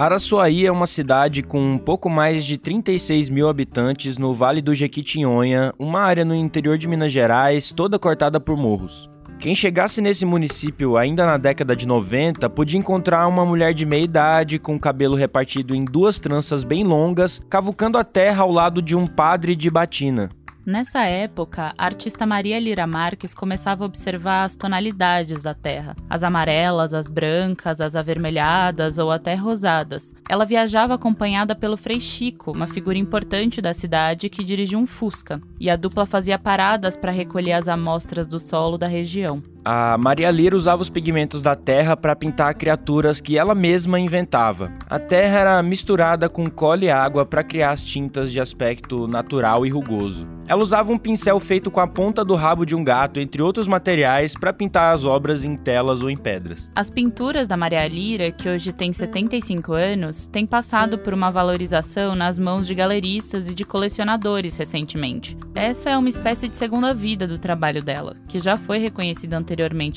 Araçuaí 0.00 0.64
é 0.64 0.72
uma 0.72 0.86
cidade 0.86 1.42
com 1.42 1.60
um 1.60 1.76
pouco 1.76 2.08
mais 2.08 2.46
de 2.46 2.56
36 2.56 3.28
mil 3.28 3.50
habitantes 3.50 4.16
no 4.16 4.32
Vale 4.32 4.62
do 4.62 4.74
Jequitinhonha, 4.74 5.74
uma 5.78 6.00
área 6.00 6.24
no 6.24 6.34
interior 6.34 6.78
de 6.78 6.88
Minas 6.88 7.12
Gerais, 7.12 7.70
toda 7.70 7.98
cortada 7.98 8.40
por 8.40 8.56
morros. 8.56 9.10
Quem 9.38 9.54
chegasse 9.54 10.00
nesse 10.00 10.24
município 10.24 10.96
ainda 10.96 11.26
na 11.26 11.36
década 11.36 11.76
de 11.76 11.86
90 11.86 12.48
podia 12.48 12.78
encontrar 12.78 13.26
uma 13.26 13.44
mulher 13.44 13.74
de 13.74 13.84
meia 13.84 14.04
idade 14.04 14.58
com 14.58 14.74
o 14.74 14.80
cabelo 14.80 15.14
repartido 15.14 15.74
em 15.74 15.84
duas 15.84 16.18
tranças 16.18 16.64
bem 16.64 16.82
longas, 16.82 17.38
cavucando 17.50 17.98
a 17.98 18.04
terra 18.04 18.42
ao 18.42 18.50
lado 18.50 18.80
de 18.80 18.96
um 18.96 19.06
padre 19.06 19.54
de 19.54 19.70
batina. 19.70 20.30
Nessa 20.64 21.04
época, 21.04 21.72
a 21.76 21.86
artista 21.86 22.26
Maria 22.26 22.60
Lira 22.60 22.86
Marques 22.86 23.32
começava 23.32 23.82
a 23.82 23.86
observar 23.86 24.44
as 24.44 24.56
tonalidades 24.56 25.42
da 25.42 25.54
terra, 25.54 25.96
as 26.08 26.22
amarelas, 26.22 26.92
as 26.92 27.08
brancas, 27.08 27.80
as 27.80 27.96
avermelhadas 27.96 28.98
ou 28.98 29.10
até 29.10 29.34
rosadas. 29.34 30.12
Ela 30.28 30.44
viajava 30.44 30.94
acompanhada 30.94 31.54
pelo 31.54 31.78
Frei 31.78 31.98
Chico, 31.98 32.52
uma 32.52 32.66
figura 32.66 32.98
importante 32.98 33.62
da 33.62 33.72
cidade 33.72 34.28
que 34.28 34.44
dirigia 34.44 34.78
um 34.78 34.86
Fusca, 34.86 35.40
e 35.58 35.70
a 35.70 35.76
dupla 35.76 36.04
fazia 36.04 36.38
paradas 36.38 36.94
para 36.94 37.10
recolher 37.10 37.52
as 37.52 37.66
amostras 37.66 38.26
do 38.26 38.38
solo 38.38 38.76
da 38.76 38.86
região. 38.86 39.42
A 39.62 39.98
Maria 39.98 40.30
Lira 40.30 40.56
usava 40.56 40.80
os 40.80 40.88
pigmentos 40.88 41.42
da 41.42 41.54
terra 41.54 41.94
para 41.94 42.16
pintar 42.16 42.54
criaturas 42.54 43.20
que 43.20 43.36
ela 43.36 43.54
mesma 43.54 44.00
inventava. 44.00 44.72
A 44.88 44.98
terra 44.98 45.38
era 45.38 45.62
misturada 45.62 46.30
com 46.30 46.48
cola 46.48 46.84
e 46.84 46.90
água 46.90 47.26
para 47.26 47.44
criar 47.44 47.72
as 47.72 47.84
tintas 47.84 48.32
de 48.32 48.40
aspecto 48.40 49.06
natural 49.06 49.66
e 49.66 49.68
rugoso. 49.68 50.26
Ela 50.48 50.62
usava 50.62 50.90
um 50.90 50.98
pincel 50.98 51.38
feito 51.38 51.70
com 51.70 51.78
a 51.78 51.86
ponta 51.86 52.24
do 52.24 52.34
rabo 52.34 52.64
de 52.64 52.74
um 52.74 52.82
gato, 52.82 53.20
entre 53.20 53.40
outros 53.40 53.68
materiais, 53.68 54.34
para 54.34 54.52
pintar 54.52 54.92
as 54.92 55.04
obras 55.04 55.44
em 55.44 55.54
telas 55.54 56.02
ou 56.02 56.10
em 56.10 56.16
pedras. 56.16 56.68
As 56.74 56.90
pinturas 56.90 57.46
da 57.46 57.56
Maria 57.56 57.86
Lira, 57.86 58.32
que 58.32 58.48
hoje 58.48 58.72
tem 58.72 58.92
75 58.92 59.72
anos, 59.72 60.26
têm 60.26 60.44
passado 60.44 60.98
por 60.98 61.14
uma 61.14 61.30
valorização 61.30 62.16
nas 62.16 62.36
mãos 62.36 62.66
de 62.66 62.74
galeristas 62.74 63.48
e 63.48 63.54
de 63.54 63.64
colecionadores 63.64 64.56
recentemente. 64.56 65.36
Essa 65.54 65.90
é 65.90 65.96
uma 65.96 66.08
espécie 66.08 66.48
de 66.48 66.56
segunda 66.56 66.92
vida 66.92 67.28
do 67.28 67.38
trabalho 67.38 67.80
dela, 67.80 68.16
que 68.26 68.40
já 68.40 68.56
foi 68.56 68.78
reconhecida 68.78 69.36
anteriormente 69.36 69.49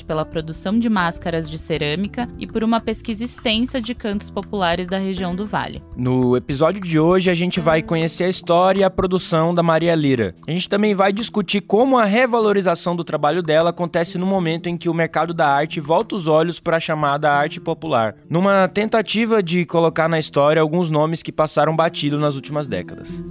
pela 0.06 0.24
produção 0.24 0.78
de 0.78 0.88
máscaras 0.88 1.48
de 1.48 1.58
cerâmica 1.58 2.28
e 2.38 2.46
por 2.46 2.64
uma 2.64 2.80
pesquisa 2.80 3.24
extensa 3.24 3.80
de 3.80 3.94
cantos 3.94 4.30
populares 4.30 4.88
da 4.88 4.98
região 4.98 5.34
do 5.34 5.46
Vale. 5.46 5.82
No 5.96 6.36
episódio 6.36 6.82
de 6.82 6.98
hoje, 6.98 7.30
a 7.30 7.34
gente 7.34 7.60
vai 7.60 7.82
conhecer 7.82 8.24
a 8.24 8.28
história 8.28 8.80
e 8.80 8.84
a 8.84 8.90
produção 8.90 9.54
da 9.54 9.62
Maria 9.62 9.94
Lira. 9.94 10.34
A 10.46 10.50
gente 10.50 10.68
também 10.68 10.94
vai 10.94 11.12
discutir 11.12 11.60
como 11.60 11.96
a 11.96 12.04
revalorização 12.04 12.96
do 12.96 13.04
trabalho 13.04 13.42
dela 13.42 13.70
acontece 13.70 14.18
no 14.18 14.26
momento 14.26 14.68
em 14.68 14.76
que 14.76 14.88
o 14.88 14.94
mercado 14.94 15.32
da 15.32 15.48
arte 15.48 15.78
volta 15.78 16.16
os 16.16 16.26
olhos 16.26 16.58
para 16.58 16.78
a 16.78 16.80
chamada 16.80 17.30
arte 17.30 17.60
popular, 17.60 18.16
numa 18.28 18.66
tentativa 18.66 19.42
de 19.42 19.64
colocar 19.64 20.08
na 20.08 20.18
história 20.18 20.60
alguns 20.60 20.90
nomes 20.90 21.22
que 21.22 21.30
passaram 21.30 21.76
batido 21.76 22.18
nas 22.18 22.34
últimas 22.34 22.66
décadas. 22.66 23.22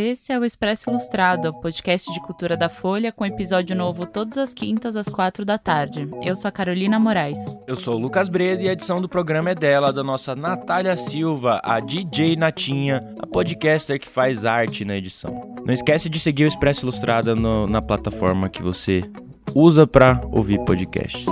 Esse 0.00 0.32
é 0.32 0.38
o 0.38 0.44
Expresso 0.44 0.90
Ilustrado, 0.90 1.52
podcast 1.54 2.08
de 2.12 2.20
cultura 2.20 2.56
da 2.56 2.68
Folha, 2.68 3.10
com 3.10 3.26
episódio 3.26 3.74
novo 3.74 4.06
todas 4.06 4.38
as 4.38 4.54
quintas 4.54 4.94
às 4.94 5.08
quatro 5.08 5.44
da 5.44 5.58
tarde. 5.58 6.08
Eu 6.22 6.36
sou 6.36 6.48
a 6.48 6.52
Carolina 6.52 7.00
Moraes. 7.00 7.58
Eu 7.66 7.74
sou 7.74 7.96
o 7.96 7.98
Lucas 7.98 8.28
Breda 8.28 8.62
e 8.62 8.68
a 8.68 8.72
edição 8.74 9.02
do 9.02 9.08
programa 9.08 9.50
é 9.50 9.56
dela, 9.56 9.92
da 9.92 10.04
nossa 10.04 10.36
Natália 10.36 10.96
Silva, 10.96 11.60
a 11.64 11.80
DJ 11.80 12.36
Natinha, 12.36 13.12
a 13.18 13.26
podcaster 13.26 13.98
que 13.98 14.06
faz 14.06 14.44
arte 14.44 14.84
na 14.84 14.96
edição. 14.96 15.56
Não 15.66 15.74
esquece 15.74 16.08
de 16.08 16.20
seguir 16.20 16.44
o 16.44 16.46
Expresso 16.46 16.84
Ilustrado 16.84 17.34
no, 17.34 17.66
na 17.66 17.82
plataforma 17.82 18.48
que 18.48 18.62
você 18.62 19.02
usa 19.52 19.84
para 19.84 20.20
ouvir 20.30 20.64
podcasts. 20.64 21.26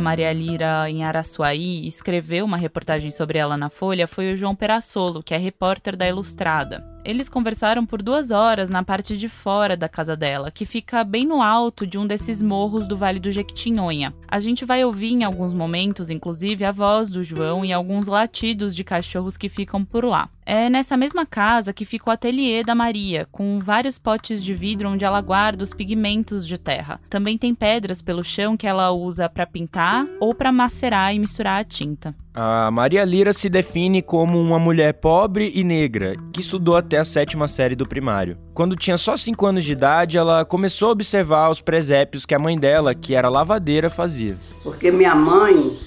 A 0.00 0.02
Maria 0.02 0.32
Lira 0.32 0.88
em 0.88 1.04
Araçuaí 1.04 1.82
e 1.82 1.86
escreveu 1.86 2.46
uma 2.46 2.56
reportagem 2.56 3.10
sobre 3.10 3.38
ela 3.38 3.54
na 3.54 3.68
Folha 3.68 4.06
foi 4.06 4.32
o 4.32 4.36
João 4.36 4.56
Perassolo, 4.56 5.22
que 5.22 5.34
é 5.34 5.36
repórter 5.36 5.94
da 5.94 6.08
Ilustrada. 6.08 6.82
Eles 7.04 7.28
conversaram 7.28 7.84
por 7.84 8.02
duas 8.02 8.30
horas 8.30 8.70
na 8.70 8.82
parte 8.82 9.16
de 9.16 9.28
fora 9.28 9.76
da 9.76 9.88
casa 9.88 10.16
dela, 10.16 10.50
que 10.50 10.64
fica 10.64 11.04
bem 11.04 11.26
no 11.26 11.42
alto 11.42 11.86
de 11.86 11.98
um 11.98 12.06
desses 12.06 12.40
morros 12.40 12.86
do 12.86 12.96
Vale 12.96 13.18
do 13.18 13.30
Jequitinhonha. 13.30 14.14
A 14.26 14.40
gente 14.40 14.64
vai 14.64 14.84
ouvir 14.84 15.12
em 15.12 15.24
alguns 15.24 15.52
momentos, 15.52 16.08
inclusive, 16.08 16.64
a 16.64 16.72
voz 16.72 17.10
do 17.10 17.22
João 17.22 17.64
e 17.64 17.72
alguns 17.72 18.06
latidos 18.06 18.74
de 18.74 18.84
cachorros 18.84 19.36
que 19.36 19.48
ficam 19.48 19.84
por 19.84 20.04
lá. 20.04 20.30
É 20.52 20.68
nessa 20.68 20.96
mesma 20.96 21.24
casa 21.24 21.72
que 21.72 21.84
fica 21.84 22.10
o 22.10 22.12
ateliê 22.12 22.64
da 22.64 22.74
Maria, 22.74 23.28
com 23.30 23.60
vários 23.60 24.00
potes 24.00 24.42
de 24.42 24.52
vidro 24.52 24.88
onde 24.88 25.04
ela 25.04 25.20
guarda 25.20 25.62
os 25.62 25.72
pigmentos 25.72 26.44
de 26.44 26.58
terra. 26.58 27.00
Também 27.08 27.38
tem 27.38 27.54
pedras 27.54 28.02
pelo 28.02 28.24
chão 28.24 28.56
que 28.56 28.66
ela 28.66 28.90
usa 28.90 29.28
para 29.28 29.46
pintar 29.46 30.04
ou 30.18 30.34
para 30.34 30.50
macerar 30.50 31.14
e 31.14 31.20
misturar 31.20 31.60
a 31.60 31.64
tinta. 31.64 32.16
A 32.34 32.68
Maria 32.68 33.04
Lira 33.04 33.32
se 33.32 33.48
define 33.48 34.02
como 34.02 34.40
uma 34.40 34.58
mulher 34.58 34.94
pobre 34.94 35.52
e 35.54 35.62
negra, 35.62 36.16
que 36.32 36.40
estudou 36.40 36.74
até 36.74 36.98
a 36.98 37.04
sétima 37.04 37.46
série 37.46 37.76
do 37.76 37.86
primário. 37.86 38.36
Quando 38.52 38.74
tinha 38.74 38.98
só 38.98 39.16
5 39.16 39.46
anos 39.46 39.62
de 39.62 39.70
idade, 39.70 40.18
ela 40.18 40.44
começou 40.44 40.88
a 40.88 40.92
observar 40.92 41.48
os 41.48 41.60
presépios 41.60 42.26
que 42.26 42.34
a 42.34 42.40
mãe 42.40 42.58
dela, 42.58 42.92
que 42.92 43.14
era 43.14 43.28
lavadeira, 43.28 43.88
fazia. 43.88 44.36
Porque 44.64 44.90
minha 44.90 45.14
mãe, 45.14 45.78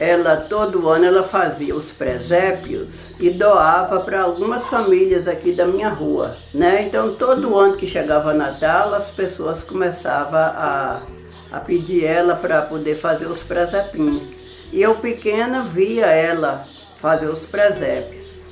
ela 0.00 0.36
todo 0.36 0.88
ano 0.88 1.04
ela 1.04 1.22
fazia 1.24 1.74
os 1.74 1.90
presépios 1.90 3.14
e 3.18 3.30
doava 3.30 4.00
para 4.00 4.22
algumas 4.22 4.64
famílias 4.66 5.26
aqui 5.26 5.52
da 5.52 5.66
minha 5.66 5.88
rua, 5.88 6.36
né? 6.54 6.84
Então 6.86 7.14
todo 7.16 7.58
ano 7.58 7.76
que 7.76 7.86
chegava 7.86 8.32
Natal, 8.32 8.94
as 8.94 9.10
pessoas 9.10 9.64
começavam 9.64 10.38
a, 10.38 11.02
a 11.50 11.60
pedir 11.60 12.04
ela 12.04 12.36
para 12.36 12.62
poder 12.62 12.96
fazer 12.96 13.26
os 13.26 13.42
presépinhos. 13.42 14.22
E 14.72 14.80
eu 14.80 14.94
pequena 14.96 15.64
via 15.64 16.06
ela 16.06 16.64
fazer 16.98 17.28
os 17.28 17.44
presépios. 17.44 18.42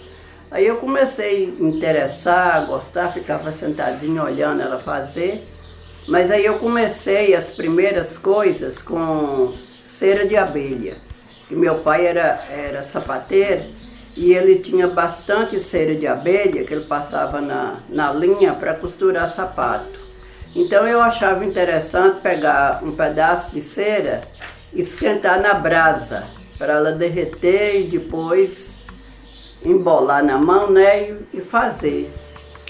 Aí 0.50 0.66
eu 0.66 0.76
comecei 0.76 1.54
a 1.60 1.62
interessar, 1.62 2.56
a 2.56 2.60
gostar, 2.60 3.12
ficava 3.12 3.52
sentadinho 3.52 4.22
olhando 4.22 4.62
ela 4.62 4.78
fazer. 4.78 5.46
Mas 6.08 6.30
aí 6.30 6.44
eu 6.44 6.58
comecei 6.58 7.34
as 7.34 7.50
primeiras 7.50 8.16
coisas 8.16 8.80
com 8.80 9.54
cera 9.84 10.26
de 10.26 10.36
abelha. 10.36 10.96
Que 11.48 11.54
meu 11.54 11.80
pai 11.80 12.06
era, 12.06 12.44
era 12.50 12.82
sapateiro 12.82 13.64
e 14.16 14.32
ele 14.32 14.60
tinha 14.60 14.88
bastante 14.88 15.60
cera 15.60 15.94
de 15.94 16.06
abelha 16.06 16.64
que 16.64 16.72
ele 16.72 16.86
passava 16.86 17.40
na, 17.40 17.80
na 17.88 18.12
linha 18.12 18.54
para 18.54 18.74
costurar 18.74 19.28
sapato. 19.28 20.00
Então 20.54 20.86
eu 20.86 21.02
achava 21.02 21.44
interessante 21.44 22.20
pegar 22.20 22.80
um 22.82 22.96
pedaço 22.96 23.50
de 23.50 23.60
cera 23.60 24.22
esquentar 24.72 25.40
na 25.40 25.54
brasa 25.54 26.26
para 26.58 26.74
ela 26.74 26.92
derreter 26.92 27.82
e 27.82 27.90
depois 27.90 28.78
embolar 29.64 30.24
na 30.24 30.38
mão, 30.38 30.70
né, 30.70 31.16
e 31.32 31.40
fazer 31.40 32.10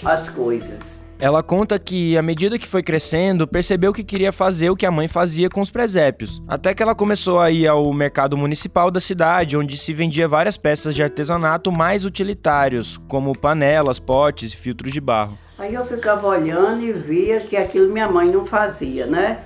as 0.05 0.29
coisas. 0.29 0.96
Ela 1.19 1.43
conta 1.43 1.79
que, 1.79 2.17
à 2.17 2.23
medida 2.23 2.59
que 2.59 2.69
foi 2.69 2.83
crescendo, 2.83 3.49
percebeu 3.49 3.93
que 3.93 4.05
queria 4.05 4.31
fazer 4.31 4.69
o 4.69 4.77
que 4.77 4.85
a 4.85 4.91
mãe 4.91 5.09
fazia 5.09 5.49
com 5.49 5.61
os 5.61 5.71
presépios. 5.71 6.43
Até 6.47 6.75
que 6.75 6.83
ela 6.83 6.95
começou 6.95 7.41
a 7.41 7.51
ir 7.51 7.67
ao 7.67 7.91
mercado 7.93 8.37
municipal 8.37 8.91
da 8.91 9.01
cidade, 9.01 9.57
onde 9.57 9.79
se 9.79 9.93
vendia 9.93 10.29
várias 10.29 10.57
peças 10.57 10.95
de 10.95 11.03
artesanato 11.03 11.73
mais 11.73 12.05
utilitários, 12.05 12.99
como 13.09 13.37
panelas, 13.37 13.99
potes 13.99 14.53
e 14.53 14.57
filtros 14.57 14.93
de 14.93 15.01
barro. 15.01 15.39
Aí 15.59 15.73
eu 15.73 15.87
ficava 15.87 16.27
olhando 16.27 16.83
e 16.83 16.93
via 16.93 17.41
que 17.41 17.57
aquilo 17.57 17.91
minha 17.91 18.09
mãe 18.09 18.29
não 18.29 18.45
fazia, 18.45 19.07
né? 19.07 19.39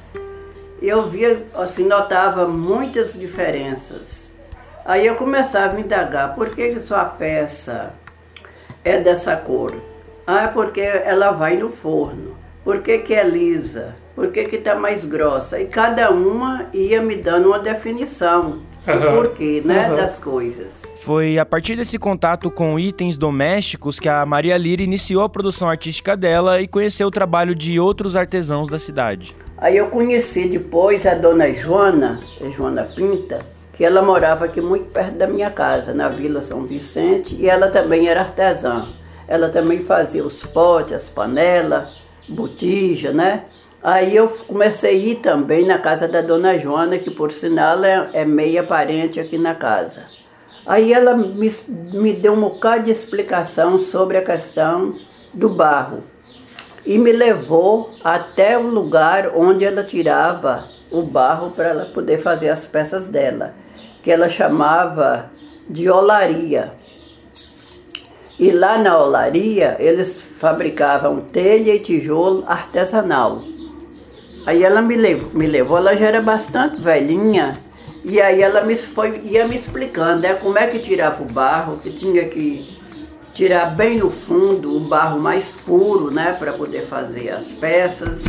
eu 0.83 1.09
via, 1.09 1.45
assim, 1.55 1.87
notava 1.87 2.49
muitas 2.49 3.13
diferenças. 3.13 4.35
Aí 4.85 5.07
eu 5.07 5.15
começava 5.15 5.77
a 5.77 5.81
indagar, 5.81 6.35
por 6.35 6.49
que, 6.51 6.71
que 6.71 6.81
sua 6.81 7.05
peça 7.05 7.93
é 8.83 8.99
dessa 8.99 9.37
cor? 9.37 9.90
Ah, 10.33 10.45
é 10.45 10.47
porque 10.47 10.81
ela 10.81 11.33
vai 11.33 11.57
no 11.57 11.69
forno. 11.69 12.37
Por 12.63 12.83
que, 12.83 12.99
que 12.99 13.13
é 13.13 13.25
lisa? 13.25 13.97
Por 14.15 14.29
que 14.29 14.43
está 14.43 14.77
mais 14.77 15.05
grossa? 15.05 15.59
E 15.59 15.65
cada 15.65 16.13
uma 16.13 16.67
ia 16.73 17.03
me 17.03 17.17
dando 17.17 17.49
uma 17.49 17.59
definição. 17.59 18.61
Uhum. 18.87 18.95
O 18.95 19.17
porquê, 19.17 19.61
né, 19.65 19.91
uhum. 19.91 19.97
das 19.97 20.21
coisas. 20.21 20.85
Foi 20.99 21.37
a 21.37 21.45
partir 21.45 21.75
desse 21.75 21.99
contato 21.99 22.49
com 22.49 22.79
itens 22.79 23.19
domésticos 23.19 23.99
que 23.99 24.09
a 24.09 24.25
Maria 24.25 24.57
Lira 24.57 24.83
iniciou 24.83 25.25
a 25.25 25.29
produção 25.29 25.69
artística 25.69 26.17
dela 26.17 26.61
e 26.61 26.69
conheceu 26.69 27.09
o 27.09 27.11
trabalho 27.11 27.53
de 27.53 27.81
outros 27.81 28.15
artesãos 28.15 28.69
da 28.69 28.79
cidade. 28.79 29.35
Aí 29.59 29.79
eu 29.79 29.89
conheci 29.89 30.47
depois 30.49 31.07
a 31.07 31.15
dona 31.15 31.53
Joana, 31.53 32.21
a 32.41 32.49
Joana 32.51 32.85
Pinta, 32.85 33.41
que 33.73 33.85
ela 33.85 34.01
morava 34.01 34.45
aqui 34.45 34.61
muito 34.61 34.93
perto 34.93 35.17
da 35.17 35.27
minha 35.27 35.51
casa, 35.51 35.93
na 35.93 36.09
Vila 36.09 36.41
São 36.41 36.67
Vicente, 36.67 37.35
e 37.35 37.51
ela 37.51 37.67
também 37.67 38.07
era 38.07 38.21
artesã. 38.21 38.87
Ela 39.31 39.49
também 39.49 39.85
fazia 39.85 40.23
os 40.23 40.43
potes, 40.43 40.93
as 40.93 41.09
panelas, 41.09 41.89
botija, 42.29 43.13
né? 43.13 43.45
Aí 43.83 44.15
eu 44.15 44.29
comecei 44.29 44.91
a 44.91 44.93
ir 44.93 45.15
também 45.21 45.65
na 45.65 45.79
casa 45.79 46.07
da 46.07 46.21
dona 46.21 46.59
Joana, 46.59 46.99
que 46.99 47.11
por 47.11 47.33
sinal 47.33 47.83
é, 47.83 48.11
é 48.13 48.25
meia 48.27 48.63
parente 48.63 49.19
aqui 49.19 49.39
na 49.39 49.55
casa. 49.55 50.03
Aí 50.67 50.93
ela 50.93 51.17
me, 51.17 51.55
me 51.69 52.13
deu 52.13 52.35
um 52.35 52.41
bocado 52.41 52.85
de 52.85 52.91
explicação 52.91 53.79
sobre 53.79 54.19
a 54.19 54.23
questão 54.23 54.99
do 55.33 55.49
barro 55.49 56.03
e 56.85 56.99
me 56.99 57.13
levou 57.13 57.95
até 58.03 58.59
o 58.59 58.67
lugar 58.67 59.31
onde 59.35 59.65
ela 59.65 59.85
tirava 59.85 60.65
o 60.91 61.03
barro 61.03 61.51
para 61.53 61.69
ela 61.69 61.85
poder 61.87 62.19
fazer 62.19 62.49
as 62.49 62.67
peças 62.67 63.07
dela, 63.07 63.55
que 64.03 64.11
ela 64.11 64.29
chamava 64.29 65.31
de 65.69 65.89
olaria. 65.89 66.73
E 68.41 68.51
lá 68.51 68.79
na 68.79 68.99
olaria 68.99 69.77
eles 69.79 70.23
fabricavam 70.39 71.21
telha 71.21 71.75
e 71.75 71.79
tijolo 71.79 72.43
artesanal. 72.47 73.43
Aí 74.47 74.65
ela 74.65 74.81
me 74.81 74.97
levou, 74.97 75.31
me 75.35 75.47
levou, 75.47 75.77
ela 75.77 75.95
já 75.95 76.07
era 76.07 76.23
bastante 76.23 76.81
velhinha, 76.81 77.53
e 78.03 78.19
aí 78.19 78.41
ela 78.41 78.63
me 78.63 78.75
foi, 78.77 79.21
ia 79.25 79.47
me 79.47 79.55
explicando 79.55 80.23
né, 80.23 80.33
como 80.33 80.57
é 80.57 80.67
que 80.67 80.79
tirava 80.79 81.23
o 81.23 81.27
barro, 81.27 81.77
que 81.77 81.91
tinha 81.91 82.25
que 82.25 82.79
tirar 83.35 83.77
bem 83.77 83.99
no 83.99 84.11
fundo 84.11 84.75
o 84.75 84.81
barro 84.81 85.21
mais 85.21 85.55
puro, 85.67 86.11
né, 86.11 86.33
para 86.39 86.55
poder 86.55 86.87
fazer 86.87 87.29
as 87.29 87.53
peças. 87.53 88.25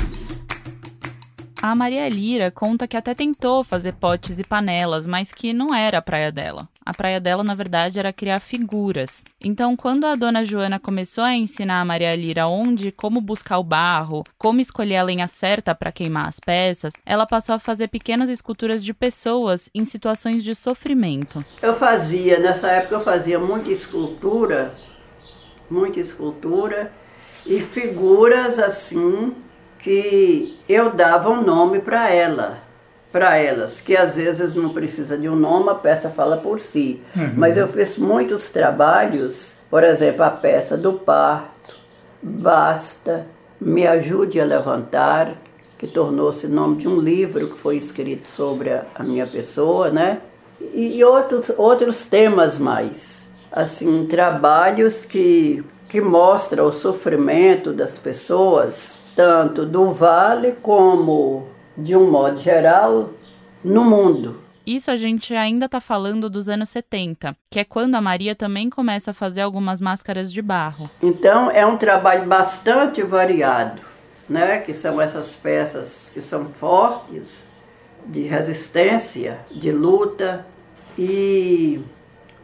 A 1.61 1.75
Maria 1.75 2.09
Lira 2.09 2.49
conta 2.49 2.87
que 2.87 2.97
até 2.97 3.13
tentou 3.13 3.63
fazer 3.63 3.93
potes 3.93 4.39
e 4.39 4.43
panelas, 4.43 5.05
mas 5.05 5.31
que 5.31 5.53
não 5.53 5.75
era 5.75 5.99
a 5.99 6.01
praia 6.01 6.31
dela. 6.31 6.67
A 6.83 6.91
praia 6.91 7.19
dela, 7.21 7.43
na 7.43 7.53
verdade, 7.53 7.99
era 7.99 8.11
criar 8.11 8.39
figuras. 8.39 9.23
Então, 9.39 9.77
quando 9.77 10.05
a 10.05 10.15
dona 10.15 10.43
Joana 10.43 10.79
começou 10.79 11.23
a 11.23 11.35
ensinar 11.35 11.79
a 11.79 11.85
Maria 11.85 12.15
Lira 12.15 12.47
onde, 12.47 12.91
como 12.91 13.21
buscar 13.21 13.59
o 13.59 13.63
barro, 13.63 14.23
como 14.39 14.59
escolher 14.59 14.95
a 14.95 15.03
lenha 15.03 15.27
certa 15.27 15.75
para 15.75 15.91
queimar 15.91 16.27
as 16.27 16.39
peças, 16.39 16.93
ela 17.05 17.27
passou 17.27 17.53
a 17.53 17.59
fazer 17.59 17.89
pequenas 17.89 18.27
esculturas 18.27 18.83
de 18.83 18.91
pessoas 18.91 19.69
em 19.71 19.85
situações 19.85 20.43
de 20.43 20.55
sofrimento. 20.55 21.45
Eu 21.61 21.75
fazia, 21.75 22.39
nessa 22.39 22.71
época 22.71 22.95
eu 22.95 23.01
fazia 23.01 23.37
muita 23.37 23.69
escultura, 23.69 24.73
muita 25.69 25.99
escultura 25.99 26.91
e 27.45 27.61
figuras 27.61 28.57
assim 28.57 29.35
que 29.81 30.59
eu 30.69 30.91
dava 30.91 31.29
um 31.29 31.41
nome 31.41 31.79
para 31.79 32.09
ela, 32.13 32.59
para 33.11 33.37
elas, 33.37 33.81
que 33.81 33.97
às 33.97 34.15
vezes 34.15 34.53
não 34.53 34.69
precisa 34.69 35.17
de 35.17 35.27
um 35.27 35.35
nome, 35.35 35.69
a 35.69 35.75
peça 35.75 36.09
fala 36.09 36.37
por 36.37 36.59
si. 36.59 37.01
Uhum. 37.15 37.33
Mas 37.35 37.57
eu 37.57 37.67
fiz 37.67 37.97
muitos 37.97 38.49
trabalhos, 38.49 39.53
por 39.69 39.83
exemplo, 39.83 40.23
a 40.23 40.29
peça 40.29 40.77
do 40.77 40.93
parto, 40.93 41.75
Basta, 42.21 43.25
Me 43.59 43.85
Ajude 43.87 44.39
a 44.39 44.45
Levantar, 44.45 45.35
que 45.77 45.87
tornou-se 45.87 46.47
nome 46.47 46.77
de 46.77 46.87
um 46.87 46.99
livro 46.99 47.49
que 47.49 47.57
foi 47.57 47.77
escrito 47.77 48.27
sobre 48.27 48.69
a, 48.71 49.03
minha 49.03 49.25
pessoa, 49.25 49.89
né? 49.89 50.21
E 50.73 51.03
outros, 51.03 51.51
outros 51.57 52.05
temas 52.05 52.59
mais. 52.59 53.27
Assim, 53.51 54.05
trabalhos 54.05 55.03
que, 55.03 55.63
que 55.89 55.99
mostram 55.99 56.65
o 56.65 56.71
sofrimento 56.71 57.73
das 57.73 57.97
pessoas 57.97 59.00
tanto 59.15 59.65
do 59.65 59.91
Vale 59.91 60.53
como, 60.61 61.47
de 61.77 61.95
um 61.95 62.09
modo 62.09 62.39
geral, 62.39 63.09
no 63.63 63.83
mundo. 63.83 64.39
Isso 64.65 64.91
a 64.91 64.95
gente 64.95 65.33
ainda 65.35 65.65
está 65.65 65.81
falando 65.81 66.29
dos 66.29 66.47
anos 66.47 66.69
70, 66.69 67.35
que 67.49 67.59
é 67.59 67.63
quando 67.63 67.95
a 67.95 68.01
Maria 68.01 68.35
também 68.35 68.69
começa 68.69 69.11
a 69.11 69.13
fazer 69.13 69.41
algumas 69.41 69.81
máscaras 69.81 70.31
de 70.31 70.41
barro. 70.41 70.89
Então 71.01 71.49
é 71.49 71.65
um 71.65 71.77
trabalho 71.77 72.27
bastante 72.27 73.01
variado, 73.01 73.81
né? 74.29 74.59
Que 74.59 74.73
são 74.73 75.01
essas 75.01 75.35
peças 75.35 76.11
que 76.13 76.21
são 76.21 76.45
fortes, 76.45 77.49
de 78.05 78.21
resistência, 78.21 79.39
de 79.51 79.71
luta 79.71 80.45
e 80.97 81.81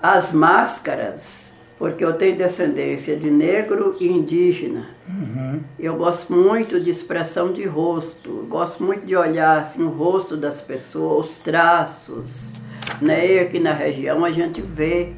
as 0.02 0.32
máscaras 0.32 1.47
porque 1.78 2.04
eu 2.04 2.14
tenho 2.14 2.36
descendência 2.36 3.16
de 3.16 3.30
negro 3.30 3.96
e 4.00 4.08
indígena. 4.08 4.88
Uhum. 5.08 5.62
Eu 5.78 5.96
gosto 5.96 6.34
muito 6.34 6.80
de 6.80 6.90
expressão 6.90 7.54
de 7.54 7.66
rosto, 7.66 8.46
gosto 8.50 8.84
muito 8.84 9.06
de 9.06 9.16
olhar 9.16 9.60
assim, 9.60 9.84
o 9.84 9.90
rosto 9.90 10.36
das 10.36 10.62
pessoas, 10.62 11.32
os 11.32 11.38
traços. 11.38 12.54
Né? 13.02 13.34
E 13.34 13.40
aqui 13.40 13.60
na 13.60 13.74
região 13.74 14.26
a 14.26 14.32
gente 14.32 14.62
vê 14.62 15.14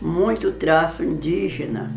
muito 0.00 0.52
traço 0.52 1.02
indígena. 1.02 1.90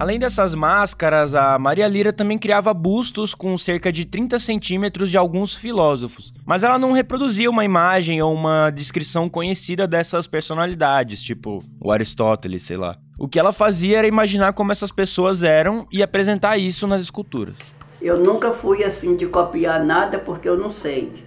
Além 0.00 0.16
dessas 0.16 0.54
máscaras, 0.54 1.34
a 1.34 1.58
Maria 1.58 1.88
Lira 1.88 2.12
também 2.12 2.38
criava 2.38 2.72
bustos 2.72 3.34
com 3.34 3.58
cerca 3.58 3.90
de 3.90 4.04
30 4.04 4.38
centímetros 4.38 5.10
de 5.10 5.18
alguns 5.18 5.56
filósofos. 5.56 6.32
Mas 6.46 6.62
ela 6.62 6.78
não 6.78 6.92
reproduzia 6.92 7.50
uma 7.50 7.64
imagem 7.64 8.22
ou 8.22 8.32
uma 8.32 8.70
descrição 8.70 9.28
conhecida 9.28 9.88
dessas 9.88 10.28
personalidades, 10.28 11.20
tipo 11.20 11.64
o 11.80 11.90
Aristóteles, 11.90 12.62
sei 12.62 12.76
lá. 12.76 12.96
O 13.18 13.26
que 13.26 13.40
ela 13.40 13.52
fazia 13.52 13.98
era 13.98 14.06
imaginar 14.06 14.52
como 14.52 14.70
essas 14.70 14.92
pessoas 14.92 15.42
eram 15.42 15.84
e 15.90 16.00
apresentar 16.00 16.56
isso 16.58 16.86
nas 16.86 17.02
esculturas. 17.02 17.56
Eu 18.00 18.18
nunca 18.18 18.52
fui 18.52 18.84
assim 18.84 19.16
de 19.16 19.26
copiar 19.26 19.84
nada 19.84 20.16
porque 20.16 20.48
eu 20.48 20.56
não 20.56 20.70
sei. 20.70 21.24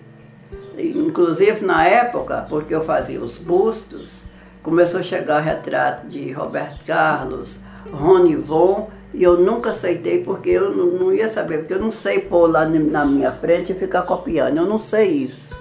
Inclusive 0.78 1.66
na 1.66 1.86
época, 1.86 2.46
porque 2.48 2.74
eu 2.74 2.86
fazia 2.86 3.20
os 3.20 3.38
bustos, 3.38 4.22
começou 4.64 5.02
a 5.02 5.04
chegar 5.04 5.42
retrato 5.42 6.08
de 6.08 6.32
Roberto 6.32 6.86
Carlos, 6.86 7.60
Rony 7.92 8.36
Von, 8.36 8.90
e 9.14 9.24
eu 9.24 9.38
nunca 9.38 9.72
aceitei 9.72 10.24
porque 10.24 10.52
eu 10.52 10.76
não, 10.76 10.86
não, 10.86 11.14
ia 11.14 11.28
saber, 11.28 11.60
porque 11.60 11.74
eu 11.74 11.82
não 11.82 11.92
sei 11.92 12.20
pôr 12.20 12.50
lá 12.50 12.66
na 12.66 13.06
minha 13.06 13.32
frente 13.32 13.72
e 13.72 13.76
ficar 13.76 14.04
copiando, 14.04 14.58
eu 14.58 14.66
não 14.66 14.80
sei 14.80 15.10
isso. 15.10 15.58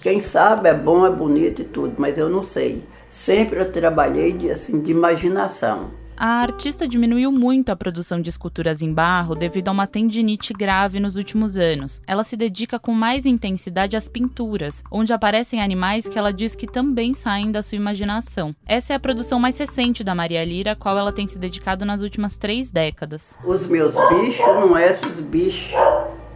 Quem 0.00 0.20
sabe 0.20 0.68
é 0.68 0.74
bom, 0.74 1.06
é 1.06 1.10
bonito 1.10 1.62
e 1.62 1.64
tudo, 1.64 1.94
mas 1.98 2.18
eu 2.18 2.28
não 2.28 2.42
sei. 2.42 2.82
Sempre 3.08 3.60
eu 3.60 3.70
trabalhei 3.70 4.32
de, 4.32 4.50
assim, 4.50 4.80
de 4.80 4.90
imaginação. 4.90 5.90
A 6.16 6.42
artista 6.42 6.86
diminuiu 6.86 7.32
muito 7.32 7.70
a 7.70 7.76
produção 7.76 8.20
de 8.20 8.28
esculturas 8.28 8.82
em 8.82 8.92
barro 8.92 9.34
devido 9.34 9.68
a 9.68 9.72
uma 9.72 9.86
tendinite 9.86 10.52
grave 10.52 11.00
nos 11.00 11.16
últimos 11.16 11.56
anos. 11.56 12.02
Ela 12.06 12.22
se 12.22 12.36
dedica 12.36 12.78
com 12.78 12.92
mais 12.92 13.26
intensidade 13.26 13.96
às 13.96 14.08
pinturas, 14.08 14.84
onde 14.90 15.12
aparecem 15.12 15.62
animais 15.62 16.08
que 16.08 16.18
ela 16.18 16.32
diz 16.32 16.54
que 16.54 16.66
também 16.66 17.14
saem 17.14 17.50
da 17.50 17.62
sua 17.62 17.76
imaginação. 17.76 18.54
Essa 18.66 18.92
é 18.92 18.96
a 18.96 19.00
produção 19.00 19.40
mais 19.40 19.56
recente 19.58 20.04
da 20.04 20.14
Maria 20.14 20.44
Lira, 20.44 20.72
a 20.72 20.76
qual 20.76 20.96
ela 20.98 21.12
tem 21.12 21.26
se 21.26 21.38
dedicado 21.38 21.84
nas 21.84 22.02
últimas 22.02 22.36
três 22.36 22.70
décadas. 22.70 23.38
Os 23.44 23.66
meus 23.66 23.96
bichos 24.08 24.46
não 24.46 24.76
é 24.76 24.88
esses 24.90 25.18
bichos 25.18 25.72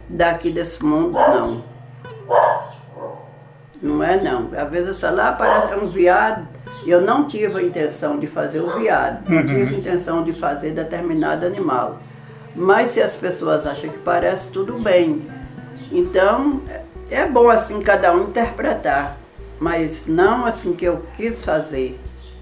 daqui 0.09 0.49
desse 0.49 0.83
mundo, 0.83 1.13
não. 1.13 1.63
Não 3.81 4.03
é 4.03 4.21
não. 4.21 4.49
Às 4.57 4.69
vezes, 4.71 4.97
sei 4.97 5.11
lá, 5.11 5.31
parece 5.31 5.75
um 5.75 5.89
viado 5.89 6.56
eu 6.85 7.01
não 7.01 7.25
tive 7.25 7.59
a 7.59 7.63
intenção 7.63 8.19
de 8.19 8.27
fazer 8.27 8.59
o 8.59 8.79
viado, 8.79 9.29
não 9.29 9.37
uhum. 9.37 9.45
tive 9.45 9.75
a 9.75 9.77
intenção 9.77 10.23
de 10.23 10.33
fazer 10.33 10.71
determinado 10.71 11.45
animal. 11.45 11.99
Mas 12.55 12.89
se 12.89 13.01
as 13.01 13.15
pessoas 13.15 13.65
acham 13.65 13.89
que 13.89 13.99
parece, 13.99 14.51
tudo 14.51 14.79
bem. 14.79 15.27
Então, 15.91 16.61
é 17.09 17.25
bom 17.25 17.49
assim 17.49 17.81
cada 17.81 18.13
um 18.13 18.23
interpretar, 18.23 19.17
mas 19.59 20.05
não 20.05 20.45
assim 20.45 20.73
que 20.73 20.85
eu 20.85 21.05
quis 21.15 21.43
fazer. 21.43 21.99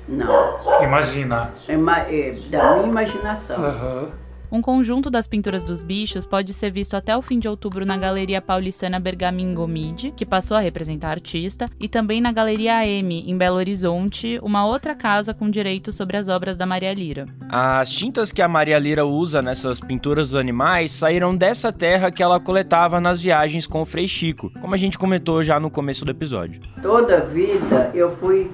Não. 0.08 0.58
Você 0.63 0.84
imagina. 0.84 1.51
É, 1.68 1.74
é 1.74 2.32
da 2.50 2.75
minha 2.75 2.88
imaginação. 2.88 3.60
Uhum. 3.60 4.10
Um 4.51 4.61
conjunto 4.61 5.09
das 5.09 5.27
pinturas 5.27 5.63
dos 5.63 5.81
bichos 5.81 6.25
pode 6.25 6.53
ser 6.53 6.71
visto 6.71 6.95
até 6.95 7.15
o 7.17 7.21
fim 7.21 7.39
de 7.39 7.47
outubro 7.47 7.85
na 7.85 7.97
Galeria 7.97 8.41
Paulistana 8.41 8.99
Bergamingo 8.99 9.67
Mid, 9.67 10.11
que 10.15 10.25
passou 10.25 10.55
a 10.55 10.59
representar 10.59 11.09
a 11.09 11.11
artista, 11.11 11.69
e 11.79 11.87
também 11.87 12.21
na 12.21 12.31
Galeria 12.31 12.77
AM, 12.77 13.29
em 13.29 13.37
Belo 13.37 13.57
Horizonte, 13.57 14.39
uma 14.41 14.65
outra 14.65 14.95
casa 14.95 15.33
com 15.33 15.49
direitos 15.49 15.95
sobre 15.95 16.17
as 16.17 16.27
obras 16.27 16.57
da 16.57 16.65
Maria 16.65 16.93
Lira. 16.93 17.25
As 17.49 17.89
tintas 17.89 18.31
que 18.31 18.41
a 18.41 18.47
Maria 18.47 18.79
Lira 18.79 19.05
usa 19.05 19.41
nessas 19.41 19.79
pinturas 19.79 20.29
dos 20.29 20.39
animais 20.39 20.91
saíram 20.91 21.35
dessa 21.35 21.71
terra 21.71 22.11
que 22.11 22.23
ela 22.23 22.39
coletava 22.39 22.99
nas 23.01 23.21
viagens 23.21 23.67
com 23.67 23.81
o 23.81 23.85
Frei 23.85 24.07
Chico, 24.07 24.51
como 24.61 24.73
a 24.73 24.77
gente 24.77 24.97
comentou 24.97 25.43
já 25.43 25.59
no 25.59 25.69
começo 25.69 26.05
do 26.05 26.11
episódio. 26.11 26.61
Toda 26.81 27.17
a 27.17 27.21
vida 27.21 27.91
eu 27.93 28.11
fui 28.11 28.51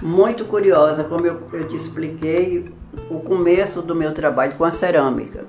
muito 0.00 0.44
curiosa, 0.44 1.04
como 1.04 1.26
eu, 1.26 1.48
eu 1.52 1.66
te 1.66 1.76
expliquei, 1.76 2.72
o 3.10 3.20
começo 3.20 3.82
do 3.82 3.94
meu 3.94 4.12
trabalho 4.12 4.54
com 4.56 4.64
a 4.64 4.70
cerâmica. 4.70 5.44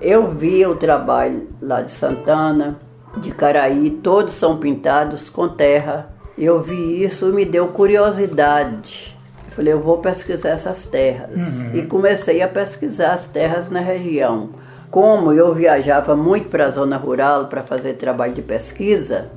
Eu 0.00 0.30
via 0.30 0.68
o 0.68 0.76
trabalho 0.76 1.48
lá 1.60 1.82
de 1.82 1.90
Santana, 1.90 2.78
de 3.16 3.32
Caraí, 3.32 3.90
todos 4.02 4.34
são 4.34 4.56
pintados 4.56 5.28
com 5.28 5.48
terra. 5.48 6.10
Eu 6.38 6.60
vi 6.60 7.02
isso 7.02 7.28
e 7.28 7.32
me 7.32 7.44
deu 7.44 7.68
curiosidade. 7.68 9.16
Eu 9.46 9.52
falei, 9.52 9.72
eu 9.72 9.80
vou 9.80 9.98
pesquisar 9.98 10.50
essas 10.50 10.86
terras. 10.86 11.36
Uhum. 11.36 11.74
E 11.74 11.86
comecei 11.86 12.40
a 12.40 12.48
pesquisar 12.48 13.12
as 13.12 13.26
terras 13.26 13.70
na 13.70 13.80
região. 13.80 14.50
Como 14.90 15.32
eu 15.32 15.54
viajava 15.54 16.16
muito 16.16 16.48
para 16.48 16.66
a 16.66 16.70
zona 16.70 16.96
rural 16.96 17.46
para 17.46 17.62
fazer 17.62 17.94
trabalho 17.94 18.32
de 18.32 18.42
pesquisa, 18.42 19.30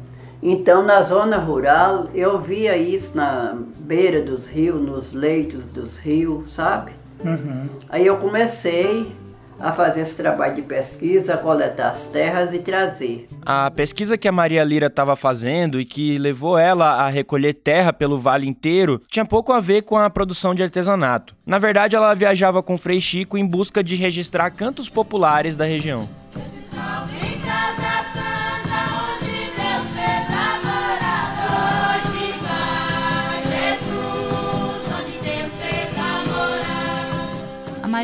então, 0.46 0.84
na 0.84 1.02
zona 1.02 1.38
rural, 1.38 2.10
eu 2.14 2.38
via 2.38 2.76
isso 2.76 3.16
na 3.16 3.56
beira 3.78 4.22
dos 4.22 4.46
rios, 4.46 4.82
nos 4.82 5.14
leitos 5.14 5.72
dos 5.72 5.98
rios, 5.98 6.54
sabe? 6.54 6.92
Uhum. 7.24 7.70
Aí 7.90 8.06
eu 8.06 8.18
comecei 8.18 9.12
a 9.60 9.72
fazer 9.72 10.02
esse 10.02 10.16
trabalho 10.16 10.56
de 10.56 10.62
pesquisa, 10.62 11.38
coletar 11.38 11.90
as 11.90 12.08
terras 12.08 12.54
e 12.54 12.60
trazer. 12.60 13.28
A 13.46 13.72
pesquisa 13.72 14.18
que 14.18 14.28
a 14.28 14.32
Maria 14.32 14.64
Lira 14.64 14.88
estava 14.88 15.16
fazendo 15.16 15.80
e 15.80 15.86
que 15.86 16.18
levou 16.18 16.58
ela 16.58 16.96
a 17.04 17.08
recolher 17.08 17.54
terra 17.54 17.94
pelo 17.94 18.18
vale 18.18 18.48
inteiro 18.48 19.02
tinha 19.10 19.26
pouco 19.26 19.54
a 19.54 19.60
ver 19.60 19.84
com 19.84 19.98
a 19.98 20.10
produção 20.10 20.54
de 20.54 20.64
artesanato. 20.64 21.36
Na 21.46 21.60
verdade, 21.60 21.96
ela 21.96 22.14
viajava 22.14 22.62
com 22.62 22.78
Frei 22.78 23.00
Chico 23.00 23.38
em 23.38 23.46
busca 23.46 23.84
de 23.84 23.96
registrar 23.96 24.52
cantos 24.52 24.90
populares 24.90 25.56
da 25.56 25.66
região. 25.66 26.10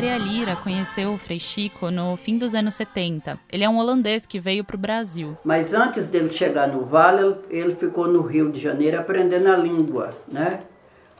Maria 0.00 0.16
Lira 0.16 0.56
conheceu 0.56 1.12
o 1.12 1.18
Frei 1.18 1.38
Chico 1.38 1.90
no 1.90 2.16
fim 2.16 2.38
dos 2.38 2.54
anos 2.54 2.74
70. 2.74 3.38
Ele 3.52 3.64
é 3.64 3.68
um 3.68 3.76
holandês 3.76 4.24
que 4.24 4.40
veio 4.40 4.64
para 4.64 4.74
o 4.74 4.78
Brasil. 4.78 5.36
Mas 5.44 5.74
antes 5.74 6.06
dele 6.06 6.30
chegar 6.30 6.68
no 6.68 6.86
Vale, 6.86 7.36
ele 7.50 7.74
ficou 7.74 8.08
no 8.08 8.22
Rio 8.22 8.50
de 8.50 8.58
Janeiro 8.58 8.98
aprendendo 8.98 9.52
a 9.52 9.56
língua, 9.58 10.08
né? 10.26 10.60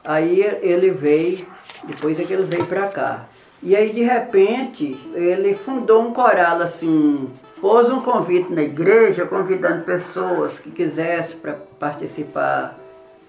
Aí 0.03 0.41
ele 0.63 0.89
veio, 0.89 1.45
depois 1.83 2.19
é 2.19 2.23
que 2.23 2.33
ele 2.33 2.41
veio 2.41 2.65
para 2.65 2.87
cá. 2.87 3.27
E 3.61 3.75
aí, 3.75 3.93
de 3.93 4.01
repente, 4.01 4.99
ele 5.13 5.53
fundou 5.53 6.01
um 6.01 6.11
coral 6.11 6.59
assim, 6.59 7.29
pôs 7.61 7.87
um 7.87 8.01
convite 8.01 8.51
na 8.51 8.63
igreja, 8.63 9.27
convidando 9.27 9.83
pessoas 9.83 10.57
que 10.57 10.71
quisessem 10.71 11.37
para 11.37 11.53
participar 11.53 12.80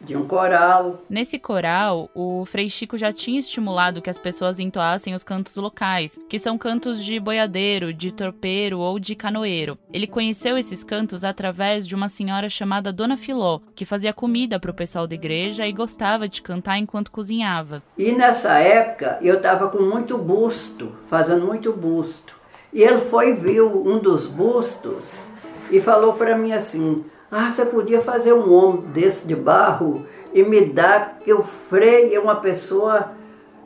de 0.04 0.16
um 0.16 0.26
coral. 0.26 1.02
Nesse 1.08 1.38
coral, 1.38 2.10
o 2.14 2.44
Frei 2.44 2.68
Chico 2.68 2.98
já 2.98 3.12
tinha 3.12 3.38
estimulado 3.38 4.02
que 4.02 4.10
as 4.10 4.18
pessoas 4.18 4.58
entoassem 4.58 5.14
os 5.14 5.24
cantos 5.24 5.56
locais, 5.56 6.18
que 6.28 6.38
são 6.38 6.58
cantos 6.58 7.04
de 7.04 7.18
boiadeiro, 7.20 7.92
de 7.92 8.12
torpeiro 8.12 8.78
ou 8.78 8.98
de 8.98 9.14
canoeiro. 9.14 9.78
Ele 9.92 10.06
conheceu 10.06 10.58
esses 10.58 10.82
cantos 10.82 11.24
através 11.24 11.86
de 11.86 11.94
uma 11.94 12.08
senhora 12.08 12.48
chamada 12.48 12.92
Dona 12.92 13.16
Filó, 13.16 13.60
que 13.74 13.84
fazia 13.84 14.12
comida 14.12 14.58
para 14.58 14.70
o 14.70 14.74
pessoal 14.74 15.06
da 15.06 15.14
igreja 15.14 15.66
e 15.66 15.72
gostava 15.72 16.28
de 16.28 16.42
cantar 16.42 16.78
enquanto 16.78 17.10
cozinhava. 17.10 17.82
E 17.96 18.12
nessa 18.12 18.58
época 18.58 19.18
eu 19.22 19.36
estava 19.36 19.68
com 19.68 19.82
muito 19.82 20.18
busto, 20.18 20.92
fazendo 21.08 21.46
muito 21.46 21.72
busto. 21.72 22.34
E 22.72 22.82
ele 22.82 23.00
foi 23.02 23.34
viu 23.34 23.86
um 23.86 23.98
dos 23.98 24.26
bustos 24.26 25.24
e 25.70 25.80
falou 25.80 26.14
para 26.14 26.36
mim 26.36 26.52
assim: 26.52 27.04
ah, 27.34 27.48
você 27.48 27.64
podia 27.64 28.02
fazer 28.02 28.34
um 28.34 28.52
homem 28.52 28.82
desse 28.92 29.26
de 29.26 29.34
barro 29.34 30.06
e 30.34 30.42
me 30.42 30.66
dar, 30.66 31.14
porque 31.16 31.32
o 31.32 31.42
Frei 31.42 32.14
é 32.14 32.20
uma 32.20 32.36
pessoa 32.36 33.12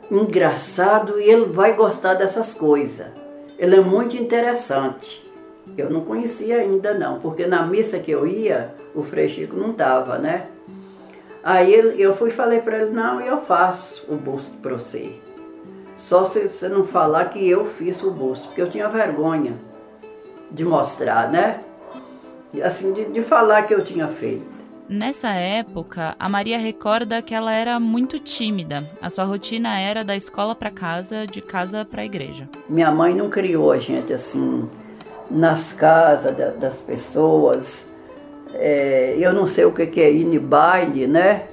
engraçado 0.09 1.19
e 1.19 1.29
ele 1.29 1.47
vai 1.47 1.73
gostar 1.73 2.13
dessas 2.13 2.53
coisas. 2.53 3.07
Ele 3.59 3.75
é 3.75 3.81
muito 3.81 4.15
interessante. 4.15 5.21
Eu 5.77 5.89
não 5.89 5.99
conhecia 6.05 6.59
ainda 6.59 6.93
não, 6.93 7.19
porque 7.19 7.45
na 7.45 7.63
missa 7.63 7.99
que 7.99 8.09
eu 8.09 8.25
ia, 8.25 8.73
o 8.95 9.03
Frei 9.03 9.27
Chico 9.27 9.57
não 9.57 9.71
estava, 9.71 10.17
né? 10.17 10.47
Aí 11.43 11.73
eu 11.99 12.15
fui 12.15 12.29
e 12.29 12.33
falei 12.33 12.61
para 12.61 12.79
ele, 12.79 12.91
não, 12.91 13.19
eu 13.19 13.37
faço 13.39 14.05
o 14.07 14.15
busto 14.15 14.55
para 14.59 14.75
você. 14.75 15.13
Só 15.97 16.23
se 16.23 16.47
você 16.47 16.69
não 16.69 16.85
falar 16.85 17.25
que 17.25 17.49
eu 17.49 17.65
fiz 17.65 18.01
o 18.01 18.11
busto, 18.11 18.47
porque 18.47 18.61
eu 18.61 18.69
tinha 18.69 18.87
vergonha 18.87 19.57
de 20.49 20.63
mostrar, 20.63 21.29
né? 21.29 21.59
Assim, 22.61 22.93
de, 22.93 23.05
de 23.05 23.21
falar 23.21 23.63
que 23.63 23.73
eu 23.73 23.83
tinha 23.83 24.07
feito. 24.07 24.57
Nessa 24.89 25.29
época, 25.29 26.15
a 26.17 26.29
Maria 26.29 26.57
recorda 26.57 27.21
que 27.21 27.35
ela 27.35 27.51
era 27.53 27.77
muito 27.77 28.19
tímida. 28.19 28.87
A 29.01 29.09
sua 29.09 29.25
rotina 29.25 29.77
era 29.77 30.01
da 30.01 30.15
escola 30.15 30.55
para 30.55 30.71
casa, 30.71 31.27
de 31.27 31.41
casa 31.41 31.83
para 31.83 32.03
a 32.03 32.05
igreja. 32.05 32.47
Minha 32.69 32.89
mãe 32.89 33.13
não 33.13 33.29
criou 33.29 33.73
a 33.73 33.77
gente 33.79 34.13
assim 34.13 34.69
nas 35.29 35.73
casas 35.73 36.33
da, 36.37 36.51
das 36.51 36.75
pessoas. 36.75 37.85
É, 38.53 39.17
eu 39.19 39.33
não 39.33 39.45
sei 39.45 39.65
o 39.65 39.73
que, 39.73 39.85
que 39.87 40.01
é 40.01 40.09
ir 40.09 40.23
no 40.23 40.39
baile, 40.39 41.05
né? 41.05 41.47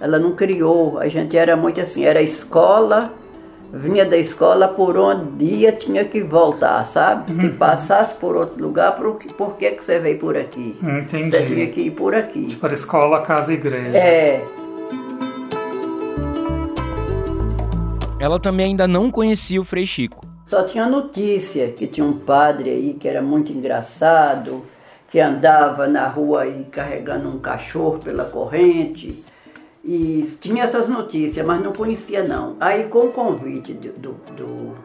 Ela 0.00 0.18
não 0.18 0.36
criou. 0.36 0.98
A 1.00 1.08
gente 1.08 1.36
era 1.36 1.56
muito 1.56 1.80
assim, 1.80 2.04
era 2.04 2.22
escola, 2.22 3.12
vinha 3.72 4.04
da 4.04 4.16
escola 4.16 4.68
por 4.68 4.96
onde 4.96 5.44
ia, 5.44 5.72
tinha 5.72 6.04
que 6.04 6.22
voltar, 6.22 6.84
sabe? 6.84 7.32
Uhum. 7.32 7.40
Se 7.40 7.48
passasse 7.50 8.14
por 8.14 8.36
outro 8.36 8.62
lugar, 8.62 8.94
por, 8.94 9.14
por 9.14 9.56
que, 9.56 9.70
que 9.70 9.84
você 9.84 9.98
veio 9.98 10.18
por 10.18 10.36
aqui? 10.36 10.76
Entendi. 10.82 11.30
Você 11.30 11.44
tinha 11.44 11.66
que 11.68 11.82
ir 11.82 11.90
por 11.90 12.14
aqui. 12.14 12.46
Tipo, 12.46 12.66
escola, 12.68 13.22
casa 13.22 13.52
e 13.52 13.56
igreja. 13.56 13.96
É. 13.96 14.44
Ela 18.18 18.40
também 18.40 18.66
ainda 18.66 18.88
não 18.88 19.10
conhecia 19.10 19.60
o 19.60 19.64
Frei 19.64 19.84
Chico. 19.84 20.26
Só 20.46 20.62
tinha 20.62 20.86
notícia 20.86 21.68
que 21.68 21.86
tinha 21.86 22.06
um 22.06 22.18
padre 22.18 22.70
aí 22.70 22.96
que 22.98 23.06
era 23.08 23.20
muito 23.20 23.52
engraçado, 23.52 24.64
que 25.10 25.20
andava 25.20 25.86
na 25.86 26.06
rua 26.06 26.42
aí 26.42 26.66
carregando 26.70 27.28
um 27.28 27.38
cachorro 27.38 27.98
pela 27.98 28.24
corrente 28.24 29.24
e 29.86 30.28
tinha 30.40 30.64
essas 30.64 30.88
notícias, 30.88 31.46
mas 31.46 31.62
não 31.62 31.72
conhecia 31.72 32.24
não. 32.24 32.56
Aí 32.58 32.88
com 32.88 33.06
o 33.06 33.12
convite 33.12 33.72
do, 33.72 34.16
do, 34.34 34.76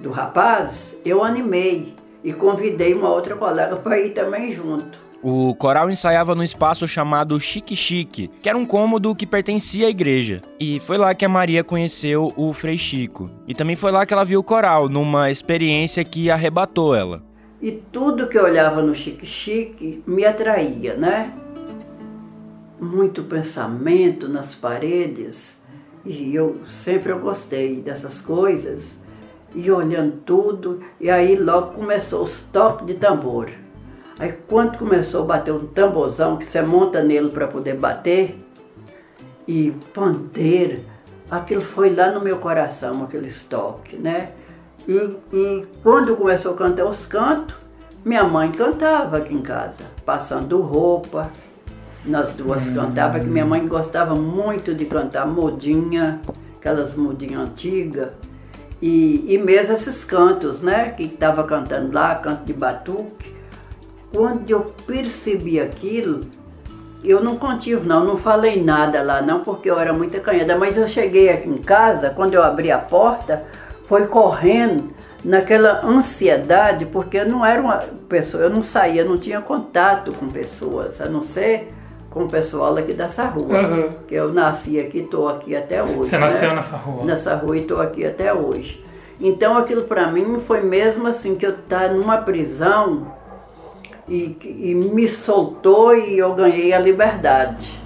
do, 0.00 0.10
rapaz, 0.10 0.96
eu 1.04 1.24
animei 1.24 1.94
e 2.22 2.32
convidei 2.32 2.94
uma 2.94 3.10
outra 3.10 3.34
colega 3.34 3.74
para 3.74 3.98
ir 3.98 4.10
também 4.10 4.52
junto. 4.52 5.02
O 5.20 5.54
coral 5.54 5.90
ensaiava 5.90 6.34
num 6.34 6.42
espaço 6.44 6.86
chamado 6.86 7.40
Chique 7.40 7.74
Chique, 7.74 8.28
que 8.40 8.48
era 8.48 8.56
um 8.56 8.66
cômodo 8.66 9.14
que 9.16 9.26
pertencia 9.26 9.88
à 9.88 9.90
igreja. 9.90 10.40
E 10.60 10.78
foi 10.80 10.96
lá 10.96 11.14
que 11.14 11.24
a 11.24 11.28
Maria 11.28 11.64
conheceu 11.64 12.32
o 12.36 12.52
Frei 12.52 12.78
Chico. 12.78 13.30
E 13.48 13.54
também 13.54 13.74
foi 13.74 13.90
lá 13.90 14.06
que 14.06 14.12
ela 14.12 14.24
viu 14.24 14.40
o 14.40 14.44
coral, 14.44 14.88
numa 14.88 15.30
experiência 15.30 16.04
que 16.04 16.30
arrebatou 16.30 16.94
ela. 16.94 17.22
E 17.60 17.72
tudo 17.72 18.28
que 18.28 18.38
eu 18.38 18.44
olhava 18.44 18.82
no 18.82 18.94
Chique 18.94 19.24
Chique 19.24 20.02
me 20.06 20.26
atraía, 20.26 20.94
né? 20.94 21.32
Muito 22.84 23.24
pensamento 23.24 24.28
nas 24.28 24.54
paredes 24.54 25.56
e 26.04 26.34
eu 26.34 26.58
sempre 26.68 27.10
eu 27.10 27.18
gostei 27.18 27.80
dessas 27.80 28.20
coisas 28.20 28.98
e 29.54 29.70
olhando 29.70 30.18
tudo 30.24 30.80
e 31.00 31.10
aí 31.10 31.34
logo 31.36 31.72
começou 31.72 32.22
os 32.22 32.40
toques 32.52 32.86
de 32.86 32.94
tambor. 32.94 33.50
Aí 34.18 34.32
quando 34.46 34.78
começou 34.78 35.22
a 35.22 35.26
bater 35.26 35.52
um 35.52 35.66
tamborzão 35.66 36.36
que 36.36 36.44
você 36.44 36.60
monta 36.62 37.02
nele 37.02 37.30
para 37.30 37.48
poder 37.48 37.76
bater 37.76 38.38
e 39.48 39.72
pandeiro, 39.92 40.82
aquilo 41.30 41.62
foi 41.62 41.90
lá 41.90 42.10
no 42.10 42.20
meu 42.20 42.38
coração, 42.38 43.02
aquele 43.02 43.30
toques, 43.48 43.98
né? 43.98 44.32
E, 44.86 45.16
e 45.32 45.66
quando 45.82 46.16
começou 46.16 46.52
a 46.52 46.56
cantar 46.56 46.84
os 46.84 47.06
cantos, 47.06 47.56
minha 48.04 48.24
mãe 48.24 48.52
cantava 48.52 49.16
aqui 49.16 49.34
em 49.34 49.40
casa, 49.40 49.84
passando 50.04 50.60
roupa, 50.60 51.30
nós 52.06 52.32
duas 52.32 52.68
hum. 52.68 52.74
cantava, 52.74 53.18
que 53.18 53.26
minha 53.26 53.46
mãe 53.46 53.66
gostava 53.66 54.14
muito 54.14 54.74
de 54.74 54.84
cantar 54.84 55.26
modinha, 55.26 56.20
aquelas 56.58 56.94
modinhas 56.94 57.40
antigas, 57.40 58.08
e, 58.80 59.24
e 59.32 59.38
mesmo 59.38 59.74
esses 59.74 60.04
cantos, 60.04 60.60
né, 60.60 60.90
que 60.90 61.04
estava 61.04 61.44
cantando 61.44 61.92
lá, 61.92 62.14
canto 62.16 62.44
de 62.44 62.52
batuque. 62.52 63.32
Quando 64.12 64.48
eu 64.50 64.60
percebi 64.86 65.58
aquilo, 65.58 66.22
eu 67.02 67.22
não 67.22 67.36
contive 67.36 67.86
não, 67.86 68.04
não 68.04 68.16
falei 68.16 68.62
nada 68.62 69.02
lá 69.02 69.20
não, 69.20 69.40
porque 69.40 69.70
eu 69.70 69.78
era 69.78 69.92
muito 69.92 70.16
acanhada, 70.16 70.56
mas 70.56 70.76
eu 70.76 70.86
cheguei 70.86 71.30
aqui 71.30 71.48
em 71.48 71.58
casa, 71.58 72.10
quando 72.10 72.34
eu 72.34 72.42
abri 72.42 72.70
a 72.70 72.78
porta, 72.78 73.44
foi 73.84 74.06
correndo 74.06 74.92
naquela 75.24 75.84
ansiedade, 75.84 76.86
porque 76.86 77.18
eu 77.18 77.28
não 77.28 77.44
era 77.44 77.60
uma 77.60 77.78
pessoa, 78.08 78.42
eu 78.42 78.50
não 78.50 78.62
saía, 78.62 79.04
não 79.04 79.16
tinha 79.16 79.40
contato 79.40 80.12
com 80.12 80.28
pessoas, 80.28 81.00
a 81.00 81.06
não 81.06 81.22
ser 81.22 81.68
com 82.14 82.24
o 82.24 82.28
pessoal 82.28 82.76
aqui 82.76 82.92
dessa 82.92 83.24
rua. 83.24 83.60
Uhum. 83.60 83.92
Que 84.06 84.14
eu 84.14 84.32
nasci 84.32 84.78
aqui, 84.78 85.00
estou 85.00 85.28
aqui 85.28 85.56
até 85.56 85.82
hoje. 85.82 85.96
Você 85.96 86.16
né? 86.16 86.26
nasceu 86.28 86.54
nessa 86.54 86.76
rua? 86.76 87.04
Nessa 87.04 87.34
rua 87.34 87.56
e 87.56 87.60
estou 87.60 87.80
aqui 87.80 88.06
até 88.06 88.32
hoje. 88.32 88.82
Então 89.20 89.58
aquilo 89.58 89.82
para 89.82 90.06
mim 90.06 90.38
foi 90.38 90.60
mesmo 90.60 91.08
assim 91.08 91.34
que 91.34 91.44
eu 91.44 91.50
estar 91.50 91.88
tá 91.88 91.92
numa 91.92 92.18
prisão 92.18 93.08
e, 94.08 94.36
e 94.42 94.74
me 94.74 95.08
soltou 95.08 95.96
e 95.96 96.16
eu 96.16 96.32
ganhei 96.34 96.72
a 96.72 96.78
liberdade. 96.78 97.78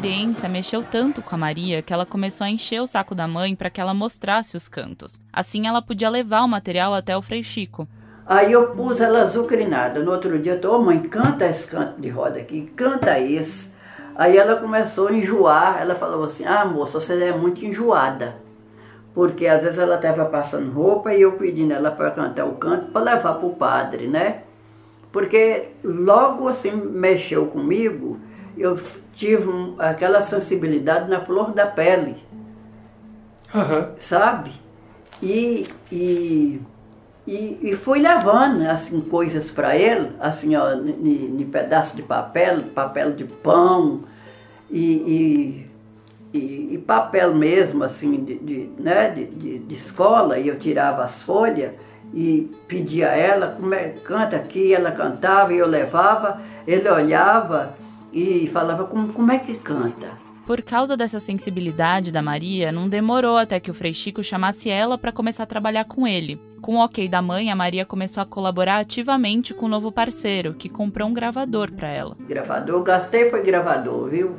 Experiência 0.00 0.48
mexeu 0.48 0.82
tanto 0.82 1.20
com 1.20 1.34
a 1.34 1.38
Maria 1.38 1.82
que 1.82 1.92
ela 1.92 2.06
começou 2.06 2.46
a 2.46 2.50
encher 2.50 2.80
o 2.80 2.86
saco 2.86 3.14
da 3.14 3.28
mãe 3.28 3.54
para 3.54 3.68
que 3.68 3.78
ela 3.78 3.92
mostrasse 3.92 4.56
os 4.56 4.66
cantos. 4.66 5.20
Assim 5.30 5.66
ela 5.66 5.82
podia 5.82 6.08
levar 6.08 6.40
o 6.40 6.48
material 6.48 6.94
até 6.94 7.14
o 7.14 7.20
Frei 7.20 7.44
Chico. 7.44 7.86
Aí 8.24 8.50
eu 8.50 8.68
pus 8.68 8.98
ela 8.98 9.20
azucrinada. 9.20 10.00
No 10.00 10.12
outro 10.12 10.38
dia, 10.38 10.52
eu 10.52 10.60
tô, 10.60 10.74
oh, 10.74 10.80
mãe, 10.82 11.00
canta 11.00 11.46
esse 11.46 11.66
canto 11.66 12.00
de 12.00 12.08
roda 12.08 12.38
aqui, 12.38 12.72
canta 12.74 13.20
esse. 13.20 13.70
Aí 14.16 14.38
ela 14.38 14.56
começou 14.56 15.08
a 15.08 15.12
enjoar. 15.12 15.82
Ela 15.82 15.94
falou 15.94 16.24
assim: 16.24 16.46
Ah, 16.46 16.64
moça, 16.64 16.98
você 16.98 17.22
é 17.22 17.32
muito 17.36 17.62
enjoada. 17.62 18.36
porque 19.12 19.46
às 19.46 19.62
vezes 19.62 19.78
ela 19.78 19.96
estava 19.96 20.24
passando 20.26 20.72
roupa 20.72 21.12
e 21.12 21.20
eu 21.20 21.32
pedindo 21.32 21.74
ela 21.74 21.90
para 21.90 22.10
cantar 22.12 22.46
o 22.46 22.54
canto 22.54 22.90
para 22.92 23.02
levar 23.16 23.34
para 23.34 23.46
o 23.46 23.54
padre, 23.54 24.06
né? 24.06 24.44
Porque 25.12 25.70
logo 25.84 26.48
assim 26.48 26.70
mexeu 26.70 27.46
comigo, 27.48 28.18
eu 28.60 28.78
tive 29.14 29.48
um, 29.48 29.74
aquela 29.78 30.20
sensibilidade 30.20 31.08
na 31.08 31.24
flor 31.24 31.52
da 31.52 31.66
pele, 31.66 32.16
Aham. 33.54 33.90
sabe? 33.98 34.52
E, 35.22 35.66
e, 35.90 36.60
e, 37.26 37.58
e 37.62 37.76
fui 37.76 38.00
levando 38.00 38.62
assim 38.66 39.00
coisas 39.00 39.50
para 39.50 39.76
ele, 39.76 40.12
assim 40.20 40.54
ó, 40.56 40.72
em 40.74 41.48
pedaço 41.50 41.96
de 41.96 42.02
papel, 42.02 42.62
papel 42.74 43.12
de 43.12 43.24
pão 43.24 44.04
e, 44.70 45.66
e, 46.32 46.38
e, 46.38 46.74
e 46.74 46.78
papel 46.78 47.34
mesmo 47.34 47.82
assim 47.82 48.24
de, 48.24 48.38
de, 48.38 48.70
né, 48.78 49.10
de, 49.10 49.26
de, 49.26 49.58
de 49.58 49.74
escola 49.74 50.38
e 50.38 50.48
eu 50.48 50.58
tirava 50.58 51.04
as 51.04 51.22
folhas 51.22 51.72
e 52.12 52.50
pedia 52.66 53.10
a 53.10 53.16
ela, 53.16 53.48
como 53.48 53.72
é, 53.74 53.90
canta 53.90 54.36
aqui, 54.36 54.74
ela 54.74 54.90
cantava 54.90 55.52
e 55.52 55.58
eu 55.58 55.66
levava, 55.66 56.40
ele 56.66 56.88
olhava 56.88 57.74
e 58.12 58.48
falava, 58.48 58.84
como, 58.84 59.12
como 59.12 59.32
é 59.32 59.38
que 59.38 59.56
canta? 59.56 60.08
Por 60.46 60.62
causa 60.62 60.96
dessa 60.96 61.20
sensibilidade 61.20 62.10
da 62.10 62.20
Maria, 62.20 62.72
não 62.72 62.88
demorou 62.88 63.36
até 63.36 63.60
que 63.60 63.70
o 63.70 63.74
Frei 63.74 63.94
Chico 63.94 64.24
chamasse 64.24 64.68
ela 64.68 64.98
para 64.98 65.12
começar 65.12 65.44
a 65.44 65.46
trabalhar 65.46 65.84
com 65.84 66.06
ele. 66.06 66.40
Com 66.60 66.76
o 66.76 66.84
ok 66.84 67.08
da 67.08 67.22
mãe, 67.22 67.52
a 67.52 67.56
Maria 67.56 67.84
começou 67.84 68.20
a 68.20 68.26
colaborar 68.26 68.78
ativamente 68.78 69.54
com 69.54 69.66
o 69.66 69.68
novo 69.68 69.92
parceiro, 69.92 70.54
que 70.54 70.68
comprou 70.68 71.08
um 71.08 71.14
gravador 71.14 71.70
para 71.70 71.88
ela. 71.88 72.16
Gravador, 72.20 72.82
gastei 72.82 73.30
foi 73.30 73.42
gravador, 73.44 74.10
viu? 74.10 74.36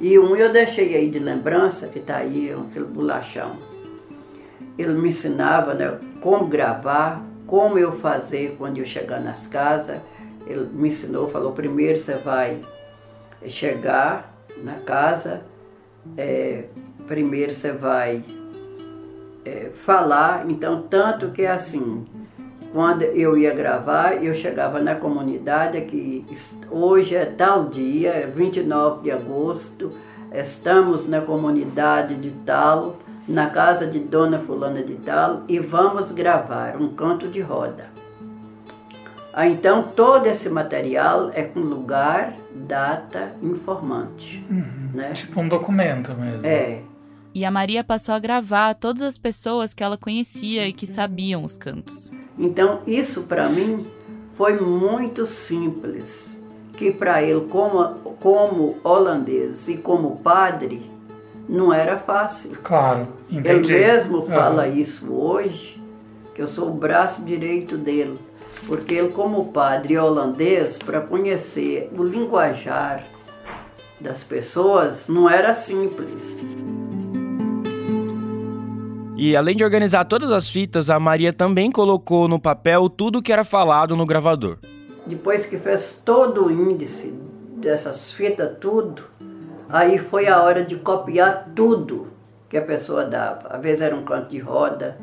E 0.00 0.18
um 0.18 0.36
eu 0.36 0.52
deixei 0.52 0.94
aí 0.94 1.10
de 1.10 1.18
lembrança, 1.18 1.88
que 1.88 1.98
tá 1.98 2.18
aí, 2.18 2.52
aquele 2.52 2.84
bolachão. 2.84 3.56
Ele 4.78 4.94
me 4.94 5.08
ensinava 5.08 5.74
né, 5.74 5.98
como 6.20 6.46
gravar, 6.46 7.20
como 7.46 7.78
eu 7.78 7.90
fazer 7.90 8.54
quando 8.58 8.78
eu 8.78 8.84
chegar 8.84 9.20
nas 9.20 9.46
casas. 9.46 10.00
Ele 10.46 10.68
me 10.72 10.88
ensinou, 10.88 11.28
falou, 11.28 11.50
primeiro 11.50 11.98
você 11.98 12.14
vai 12.14 12.60
chegar 13.48 14.34
na 14.62 14.74
casa, 14.74 15.42
é, 16.16 16.64
primeiro 17.06 17.52
você 17.54 17.72
vai 17.72 18.24
é, 19.44 19.70
falar, 19.74 20.48
então 20.48 20.82
tanto 20.82 21.30
que 21.30 21.42
é 21.42 21.50
assim, 21.50 22.06
quando 22.72 23.02
eu 23.02 23.38
ia 23.38 23.54
gravar, 23.54 24.22
eu 24.22 24.34
chegava 24.34 24.80
na 24.80 24.94
comunidade 24.94 25.80
que 25.82 26.24
hoje 26.70 27.14
é 27.14 27.24
tal 27.24 27.66
dia, 27.66 28.30
29 28.34 29.02
de 29.02 29.10
agosto, 29.10 29.90
estamos 30.32 31.06
na 31.06 31.20
comunidade 31.20 32.16
de 32.16 32.30
tal, 32.44 32.96
na 33.26 33.50
casa 33.50 33.86
de 33.86 33.98
Dona 33.98 34.38
Fulana 34.38 34.82
de 34.82 34.94
Tal, 34.96 35.42
e 35.48 35.58
vamos 35.58 36.12
gravar 36.12 36.76
um 36.76 36.88
canto 36.88 37.28
de 37.28 37.40
roda. 37.40 37.86
Ah, 39.38 39.46
então, 39.46 39.82
todo 39.94 40.26
esse 40.26 40.48
material 40.48 41.30
é 41.34 41.42
com 41.42 41.60
lugar, 41.60 42.32
data, 42.54 43.34
informante. 43.42 44.42
Uhum. 44.50 44.90
Né? 44.94 45.12
Tipo 45.12 45.42
um 45.42 45.48
documento 45.48 46.14
mesmo. 46.14 46.46
É. 46.46 46.80
E 47.34 47.44
a 47.44 47.50
Maria 47.50 47.84
passou 47.84 48.14
a 48.14 48.18
gravar 48.18 48.72
todas 48.74 49.02
as 49.02 49.18
pessoas 49.18 49.74
que 49.74 49.84
ela 49.84 49.98
conhecia 49.98 50.66
e 50.66 50.72
que 50.72 50.86
sabiam 50.86 51.44
os 51.44 51.58
cantos. 51.58 52.10
Então, 52.38 52.80
isso 52.86 53.24
para 53.24 53.46
mim 53.46 53.86
foi 54.32 54.58
muito 54.58 55.26
simples. 55.26 56.34
Que 56.72 56.90
para 56.90 57.22
ele, 57.22 57.42
como, 57.42 57.94
como 58.18 58.78
holandês 58.82 59.68
e 59.68 59.76
como 59.76 60.16
padre, 60.16 60.90
não 61.46 61.74
era 61.74 61.98
fácil. 61.98 62.52
Claro, 62.62 63.08
entendi. 63.30 63.74
Ele 63.74 63.86
mesmo 63.86 64.22
fala 64.22 64.66
Uhum. 64.66 64.76
isso 64.76 65.12
hoje, 65.12 65.78
que 66.34 66.40
eu 66.40 66.48
sou 66.48 66.70
o 66.70 66.74
braço 66.74 67.22
direito 67.22 67.76
dele. 67.76 68.18
Porque 68.66 68.94
ele, 68.94 69.08
como 69.08 69.52
padre 69.52 69.98
holandês, 69.98 70.78
para 70.78 71.00
conhecer 71.00 71.90
o 71.96 72.02
linguajar 72.02 73.04
das 74.00 74.24
pessoas, 74.24 75.06
não 75.08 75.28
era 75.28 75.54
simples. 75.54 76.38
E 79.16 79.34
além 79.34 79.56
de 79.56 79.64
organizar 79.64 80.04
todas 80.04 80.30
as 80.30 80.48
fitas, 80.48 80.90
a 80.90 81.00
Maria 81.00 81.32
também 81.32 81.70
colocou 81.70 82.28
no 82.28 82.38
papel 82.38 82.90
tudo 82.90 83.22
que 83.22 83.32
era 83.32 83.44
falado 83.44 83.96
no 83.96 84.04
gravador. 84.04 84.58
Depois 85.06 85.46
que 85.46 85.56
fez 85.56 86.00
todo 86.04 86.46
o 86.46 86.50
índice 86.50 87.14
dessas 87.56 88.12
fitas, 88.12 88.58
tudo, 88.60 89.04
aí 89.68 89.98
foi 89.98 90.28
a 90.28 90.42
hora 90.42 90.62
de 90.62 90.76
copiar 90.76 91.48
tudo 91.54 92.08
que 92.48 92.58
a 92.58 92.62
pessoa 92.62 93.04
dava. 93.04 93.48
Às 93.48 93.62
vezes 93.62 93.80
era 93.80 93.96
um 93.96 94.04
canto 94.04 94.28
de 94.28 94.38
roda, 94.38 94.98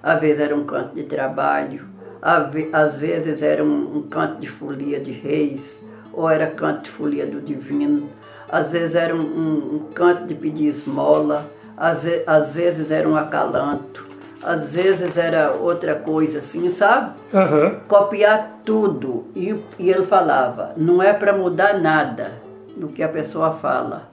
às 0.00 0.20
vezes 0.20 0.38
era 0.38 0.54
um 0.54 0.64
canto 0.64 0.94
de 0.94 1.02
trabalho, 1.02 1.88
às 2.22 2.50
ve- 2.52 2.70
às 2.72 3.00
vezes 3.00 3.42
era 3.42 3.62
um, 3.64 3.96
um 3.98 4.02
canto 4.02 4.40
de 4.40 4.48
folia 4.48 4.98
de 5.00 5.12
reis, 5.12 5.84
ou 6.12 6.28
era 6.28 6.46
canto 6.46 6.82
de 6.84 6.90
folia 6.90 7.26
do 7.26 7.40
divino, 7.40 8.08
às 8.48 8.72
vezes 8.72 8.94
era 8.94 9.14
um, 9.14 9.20
um- 9.20 9.74
um 9.76 9.92
canto 9.92 10.24
de 10.26 10.34
pedir 10.34 10.66
esmola, 10.68 11.50
às, 11.76 11.98
ve- 12.02 12.22
às 12.26 12.54
vezes 12.54 12.90
era 12.90 13.08
um 13.08 13.16
acalanto, 13.16 14.06
às 14.42 14.74
vezes 14.74 15.16
era 15.16 15.52
outra 15.52 15.94
coisa 15.94 16.38
assim, 16.38 16.70
sabe? 16.70 17.12
Aham. 17.34 17.80
copiar 17.88 18.60
tudo. 18.64 19.24
E, 19.34 19.54
e 19.78 19.90
ele 19.90 20.06
falava, 20.06 20.72
não 20.76 21.02
é 21.02 21.12
para 21.12 21.32
mudar 21.32 21.78
nada 21.80 22.32
do 22.76 22.88
que 22.88 23.02
a 23.02 23.08
pessoa 23.08 23.50
fala. 23.52 24.08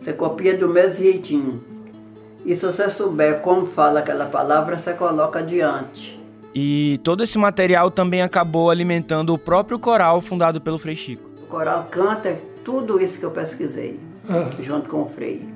Você 0.00 0.12
copia 0.12 0.56
do 0.56 0.68
mesmo 0.68 0.94
jeitinho. 1.04 1.62
E 2.44 2.54
se 2.56 2.64
você 2.64 2.88
souber 2.88 3.40
como 3.40 3.66
fala 3.66 4.00
aquela 4.00 4.24
palavra, 4.26 4.78
você 4.78 4.94
coloca 4.94 5.40
adiante. 5.40 6.19
E 6.54 6.98
todo 7.04 7.22
esse 7.22 7.38
material 7.38 7.90
também 7.90 8.22
acabou 8.22 8.70
alimentando 8.70 9.32
o 9.32 9.38
próprio 9.38 9.78
coral 9.78 10.20
fundado 10.20 10.60
pelo 10.60 10.78
Frei 10.78 10.96
Chico. 10.96 11.30
O 11.42 11.46
coral 11.46 11.86
canta 11.90 12.34
tudo 12.64 13.00
isso 13.00 13.18
que 13.18 13.24
eu 13.24 13.30
pesquisei, 13.30 13.98
aham. 14.28 14.50
junto 14.60 14.88
com 14.88 15.02
o 15.02 15.08
Frei. 15.08 15.48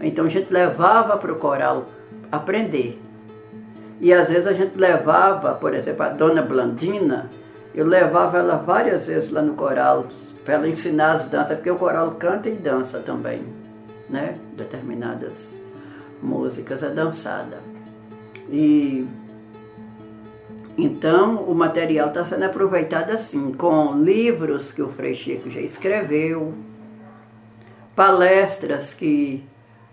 Então 0.00 0.24
a 0.24 0.28
gente 0.28 0.52
levava 0.52 1.16
para 1.16 1.32
o 1.32 1.36
coral 1.36 1.86
aprender. 2.30 3.00
E 4.00 4.12
às 4.12 4.28
vezes 4.28 4.46
a 4.46 4.52
gente 4.52 4.78
levava, 4.78 5.52
por 5.54 5.74
exemplo, 5.74 6.04
a 6.04 6.08
dona 6.08 6.42
Blandina, 6.42 7.28
eu 7.74 7.86
levava 7.86 8.38
ela 8.38 8.56
várias 8.56 9.06
vezes 9.06 9.30
lá 9.30 9.42
no 9.42 9.54
coral 9.54 10.06
para 10.44 10.54
ela 10.54 10.68
ensinar 10.68 11.12
as 11.12 11.26
danças, 11.26 11.56
porque 11.56 11.70
o 11.70 11.76
coral 11.76 12.12
canta 12.12 12.48
e 12.48 12.54
dança 12.54 13.00
também, 13.00 13.44
né? 14.08 14.38
Determinadas 14.56 15.54
músicas 16.22 16.82
é 16.82 16.88
dançada. 16.88 17.58
E 18.50 19.06
então 20.76 21.36
o 21.44 21.54
material 21.54 22.08
está 22.08 22.24
sendo 22.24 22.44
aproveitado 22.44 23.10
assim, 23.10 23.52
com 23.52 23.94
livros 24.02 24.72
que 24.72 24.82
o 24.82 24.88
Frei 24.88 25.14
Chico 25.14 25.50
já 25.50 25.60
escreveu, 25.60 26.54
palestras 27.94 28.94
que 28.94 29.44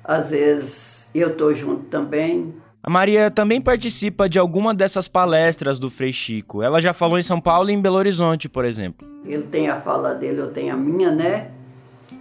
às 0.03 0.29
vezes 0.29 1.09
eu 1.13 1.29
estou 1.29 1.53
junto 1.53 1.83
também. 1.85 2.53
A 2.81 2.89
Maria 2.89 3.29
também 3.29 3.59
participa 3.59 4.29
de 4.29 4.39
alguma 4.39 4.73
dessas 4.73 5.07
palestras 5.09 5.77
do 5.77 5.89
Frei 5.89 6.13
Chico. 6.13 6.63
Ela 6.63 6.79
já 6.79 6.93
falou 6.93 7.19
em 7.19 7.23
São 7.23 7.41
Paulo 7.41 7.69
e 7.69 7.73
em 7.73 7.81
Belo 7.81 7.97
Horizonte, 7.97 8.47
por 8.47 8.63
exemplo. 8.63 9.05
Ele 9.25 9.43
tem 9.43 9.67
a 9.67 9.81
fala 9.81 10.13
dele, 10.13 10.39
eu 10.39 10.51
tenho 10.51 10.73
a 10.73 10.77
minha, 10.77 11.11
né? 11.11 11.51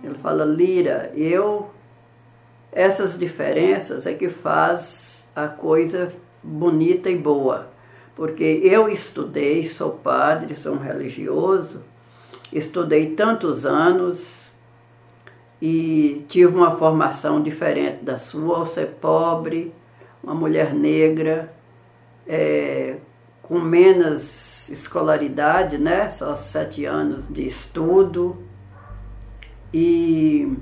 Ele 0.03 0.15
fala, 0.15 0.45
Lira, 0.45 1.13
eu. 1.15 1.71
Essas 2.73 3.17
diferenças 3.17 4.07
é 4.07 4.13
que 4.13 4.29
faz 4.29 5.25
a 5.35 5.47
coisa 5.47 6.13
bonita 6.43 7.09
e 7.09 7.17
boa. 7.17 7.71
Porque 8.17 8.63
eu 8.65 8.89
estudei, 8.89 9.69
sou 9.69 9.91
padre, 9.91 10.57
sou 10.57 10.73
um 10.73 10.79
religioso, 10.79 11.85
estudei 12.51 13.11
tantos 13.11 13.67
anos 13.67 14.51
e 15.61 16.25
tive 16.27 16.57
uma 16.57 16.75
formação 16.77 17.43
diferente 17.43 18.03
da 18.03 18.17
sua, 18.17 18.57
ao 18.57 18.67
ser 18.67 18.87
pobre, 19.03 19.75
uma 20.23 20.35
mulher 20.35 20.73
negra, 20.75 21.53
é, 22.27 22.97
com 23.43 23.61
menos 23.61 24.71
escolaridade, 24.71 25.77
né? 25.77 26.09
Só 26.09 26.35
sete 26.35 26.87
anos 26.87 27.29
de 27.29 27.47
estudo. 27.47 28.43
E 29.75 30.57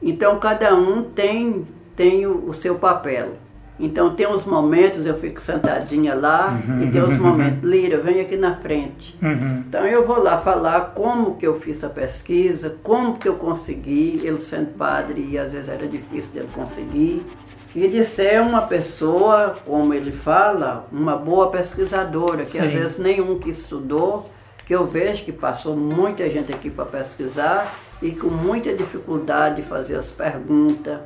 então 0.00 0.38
cada 0.38 0.76
um 0.76 1.02
tem, 1.02 1.66
tem 1.96 2.24
o, 2.24 2.48
o 2.48 2.54
seu 2.54 2.78
papel. 2.78 3.36
Então 3.80 4.14
tem 4.14 4.26
uns 4.26 4.44
momentos 4.44 5.06
eu 5.06 5.14
fico 5.14 5.40
sentadinha 5.40 6.14
lá 6.14 6.60
e 6.82 6.90
tem 6.90 7.02
uns 7.02 7.16
momentos, 7.16 7.62
Lira, 7.62 7.98
vem 7.98 8.20
aqui 8.20 8.36
na 8.36 8.56
frente. 8.56 9.16
Uhum. 9.22 9.64
Então 9.66 9.86
eu 9.86 10.06
vou 10.06 10.22
lá 10.22 10.38
falar 10.38 10.92
como 10.94 11.36
que 11.36 11.46
eu 11.46 11.58
fiz 11.58 11.82
a 11.82 11.88
pesquisa, 11.88 12.76
como 12.82 13.16
que 13.16 13.28
eu 13.28 13.34
consegui, 13.34 14.20
ele 14.22 14.38
sendo 14.38 14.74
padre 14.76 15.26
e 15.30 15.38
às 15.38 15.52
vezes 15.52 15.68
era 15.68 15.86
difícil 15.86 16.30
de 16.32 16.38
ele 16.40 16.48
conseguir. 16.54 17.26
E 17.74 17.86
de 17.86 18.04
ser 18.04 18.40
uma 18.40 18.62
pessoa, 18.62 19.56
como 19.64 19.94
ele 19.94 20.10
fala, 20.10 20.88
uma 20.90 21.16
boa 21.16 21.50
pesquisadora, 21.50 22.38
que 22.38 22.58
Sim. 22.58 22.66
às 22.66 22.72
vezes 22.72 22.98
nenhum 22.98 23.38
que 23.38 23.48
estudou, 23.48 24.28
que 24.66 24.74
eu 24.74 24.86
vejo 24.86 25.24
que 25.24 25.32
passou 25.32 25.76
muita 25.76 26.28
gente 26.28 26.52
aqui 26.52 26.68
para 26.68 26.84
pesquisar 26.84 27.72
e 28.02 28.10
com 28.12 28.28
muita 28.28 28.74
dificuldade 28.74 29.56
de 29.56 29.62
fazer 29.62 29.96
as 29.96 30.10
perguntas. 30.10 30.98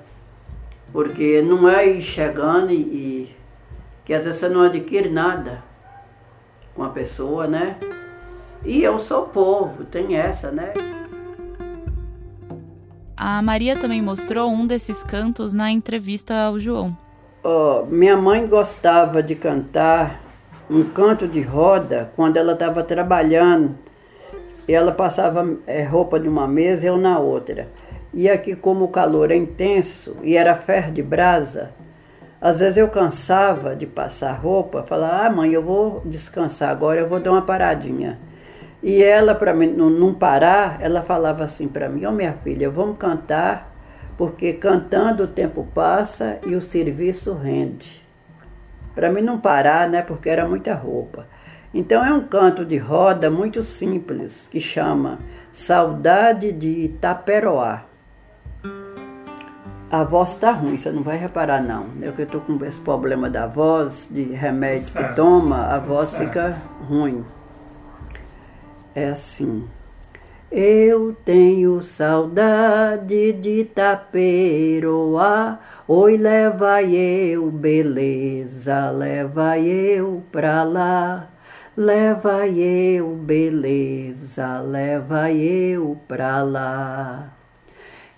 Porque 0.94 1.42
não 1.42 1.68
é 1.68 1.88
ir 1.88 2.02
chegando 2.02 2.70
e, 2.70 2.76
e 2.76 3.37
que 4.04 4.14
às 4.14 4.24
vezes 4.24 4.38
você 4.38 4.48
não 4.48 4.62
adquire 4.62 5.09
nada 5.09 5.61
com 6.72 6.85
a 6.85 6.88
pessoa, 6.88 7.48
né? 7.48 7.76
E 8.64 8.80
eu 8.80 9.00
sou 9.00 9.22
povo, 9.22 9.83
tem 9.85 10.16
essa, 10.16 10.52
né? 10.52 10.72
A 13.16 13.42
Maria 13.42 13.76
também 13.76 14.00
mostrou 14.00 14.48
um 14.48 14.68
desses 14.68 15.02
cantos 15.02 15.52
na 15.52 15.68
entrevista 15.68 16.33
ao 16.33 16.61
João. 16.61 16.96
Oh, 17.42 17.85
minha 17.87 18.16
mãe 18.16 18.46
gostava 18.46 19.20
de 19.20 19.35
cantar 19.35 20.22
um 20.70 20.85
canto 20.85 21.26
de 21.26 21.40
roda 21.40 22.12
quando 22.14 22.37
ela 22.37 22.52
estava 22.52 22.85
trabalhando. 22.85 23.76
Ela 24.68 24.92
passava 24.92 25.59
é, 25.66 25.83
roupa 25.83 26.20
de 26.20 26.28
uma 26.28 26.46
mesa 26.46 26.87
e 26.87 26.88
eu 26.88 26.96
na 26.96 27.18
outra. 27.18 27.68
E 28.16 28.31
aqui, 28.31 28.55
como 28.55 28.85
o 28.85 28.88
calor 28.88 29.33
é 29.33 29.37
intenso 29.37 30.16
e 30.22 30.37
era 30.37 30.55
ferro 30.55 30.92
de 30.92 31.03
brasa, 31.03 31.72
às 32.40 32.61
vezes 32.61 32.77
eu 32.77 32.88
cansava 32.88 33.74
de 33.74 33.87
passar 33.87 34.35
roupa, 34.35 34.85
falava, 34.85 35.27
ah 35.27 35.31
mãe, 35.31 35.53
eu 35.53 35.62
vou 35.62 36.00
descansar 36.05 36.70
agora, 36.70 37.00
eu 37.00 37.09
vou 37.09 37.18
dar 37.18 37.33
uma 37.33 37.42
paradinha. 37.42 38.20
E 38.81 39.03
ela, 39.03 39.35
para 39.35 39.53
não 39.53 40.14
parar, 40.14 40.77
ela 40.81 41.03
falava 41.03 41.42
assim 41.42 41.66
para 41.66 41.88
mim, 41.88 42.05
ó 42.05 42.11
oh, 42.11 42.12
minha 42.12 42.35
filha, 42.35 42.70
vamos 42.70 42.98
cantar, 42.98 43.74
porque 44.16 44.53
cantando 44.53 45.24
o 45.24 45.27
tempo 45.27 45.66
passa 45.74 46.38
e 46.46 46.55
o 46.55 46.61
serviço 46.61 47.35
rende. 47.35 48.07
Para 48.94 49.11
mim 49.11 49.22
não 49.22 49.40
parar, 49.40 49.88
né, 49.88 50.03
porque 50.03 50.29
era 50.29 50.46
muita 50.46 50.72
roupa. 50.72 51.27
Então 51.72 52.05
é 52.05 52.12
um 52.12 52.29
canto 52.29 52.64
de 52.64 52.77
roda 52.77 53.29
muito 53.29 53.61
simples, 53.64 54.46
que 54.46 54.61
chama 54.61 55.18
Saudade 55.50 56.53
de 56.53 56.68
Itaperoá. 56.85 57.93
A 59.94 60.02
voz 60.02 60.30
está 60.30 60.50
ruim, 60.50 60.76
você 60.76 60.90
não 60.90 61.04
vai 61.04 61.16
reparar 61.16 61.62
não. 61.62 61.87
Eu 62.02 62.12
que 62.12 62.22
estou 62.22 62.40
com 62.40 62.59
esse 62.64 62.80
problema 62.80 63.30
da 63.30 63.46
voz, 63.46 64.09
de 64.11 64.24
remédio 64.24 64.88
certo. 64.88 65.11
que 65.11 65.14
toma, 65.14 65.66
a 65.68 65.78
voz 65.78 66.11
certo. 66.11 66.30
fica 66.30 66.57
ruim. 66.88 67.24
É 68.92 69.11
assim. 69.11 69.68
Eu 70.50 71.16
tenho 71.24 71.80
saudade 71.80 73.35
de 73.35 73.66
Taperoá, 73.66 75.61
oi 75.87 76.16
leva 76.16 76.83
eu, 76.83 77.48
beleza, 77.52 78.90
leva 78.90 79.57
eu 79.61 80.24
pra 80.33 80.64
lá. 80.64 81.28
Leva 81.76 82.48
eu, 82.48 83.11
beleza, 83.14 84.59
leva 84.59 85.30
eu 85.30 85.96
pra 86.09 86.42
lá. 86.42 87.43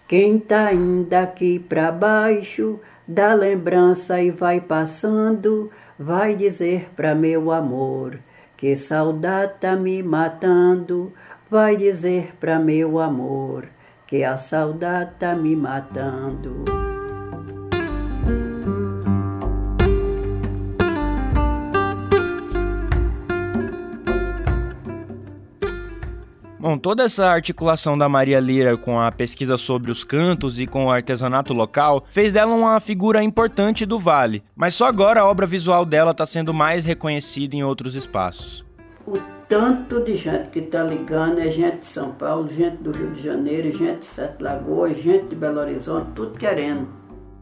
Quem 0.08 0.38
tá 0.38 0.72
indo 0.72 1.12
aqui 1.14 1.58
pra 1.58 1.90
baixo, 1.90 2.78
da 3.06 3.34
lembrança 3.34 4.20
e 4.20 4.30
vai 4.30 4.60
passando, 4.60 5.70
vai 5.98 6.36
dizer 6.36 6.90
pra 6.94 7.14
meu 7.14 7.50
amor 7.50 8.18
que 8.56 8.76
saudade 8.76 9.54
tá 9.60 9.76
me 9.76 10.02
matando, 10.02 11.12
vai 11.50 11.76
dizer 11.76 12.34
pra 12.40 12.58
meu 12.58 12.98
amor 12.98 13.68
que 14.06 14.22
a 14.22 14.36
saudade 14.36 15.12
tá 15.18 15.34
me 15.34 15.54
matando. 15.54 16.85
Bom, 26.66 26.76
toda 26.76 27.04
essa 27.04 27.26
articulação 27.26 27.96
da 27.96 28.08
Maria 28.08 28.40
Lira 28.40 28.76
com 28.76 28.98
a 28.98 29.12
pesquisa 29.12 29.56
sobre 29.56 29.92
os 29.92 30.02
cantos 30.02 30.58
e 30.58 30.66
com 30.66 30.86
o 30.86 30.90
artesanato 30.90 31.54
local 31.54 32.04
fez 32.10 32.32
dela 32.32 32.52
uma 32.52 32.80
figura 32.80 33.22
importante 33.22 33.86
do 33.86 34.00
Vale, 34.00 34.42
mas 34.56 34.74
só 34.74 34.86
agora 34.86 35.20
a 35.20 35.30
obra 35.30 35.46
visual 35.46 35.84
dela 35.84 36.10
está 36.10 36.26
sendo 36.26 36.52
mais 36.52 36.84
reconhecida 36.84 37.54
em 37.54 37.62
outros 37.62 37.94
espaços. 37.94 38.64
O 39.06 39.16
tanto 39.48 40.00
de 40.00 40.16
gente 40.16 40.48
que 40.48 40.58
está 40.58 40.82
ligando 40.82 41.38
é 41.38 41.48
gente 41.52 41.78
de 41.78 41.86
São 41.86 42.10
Paulo, 42.10 42.48
gente 42.48 42.78
do 42.78 42.90
Rio 42.90 43.12
de 43.12 43.22
Janeiro, 43.22 43.70
gente 43.70 44.00
de 44.00 44.06
Sete 44.06 44.42
Lagoas, 44.42 45.00
gente 45.00 45.26
de 45.26 45.36
Belo 45.36 45.60
Horizonte, 45.60 46.10
tudo 46.16 46.36
querendo. 46.36 46.88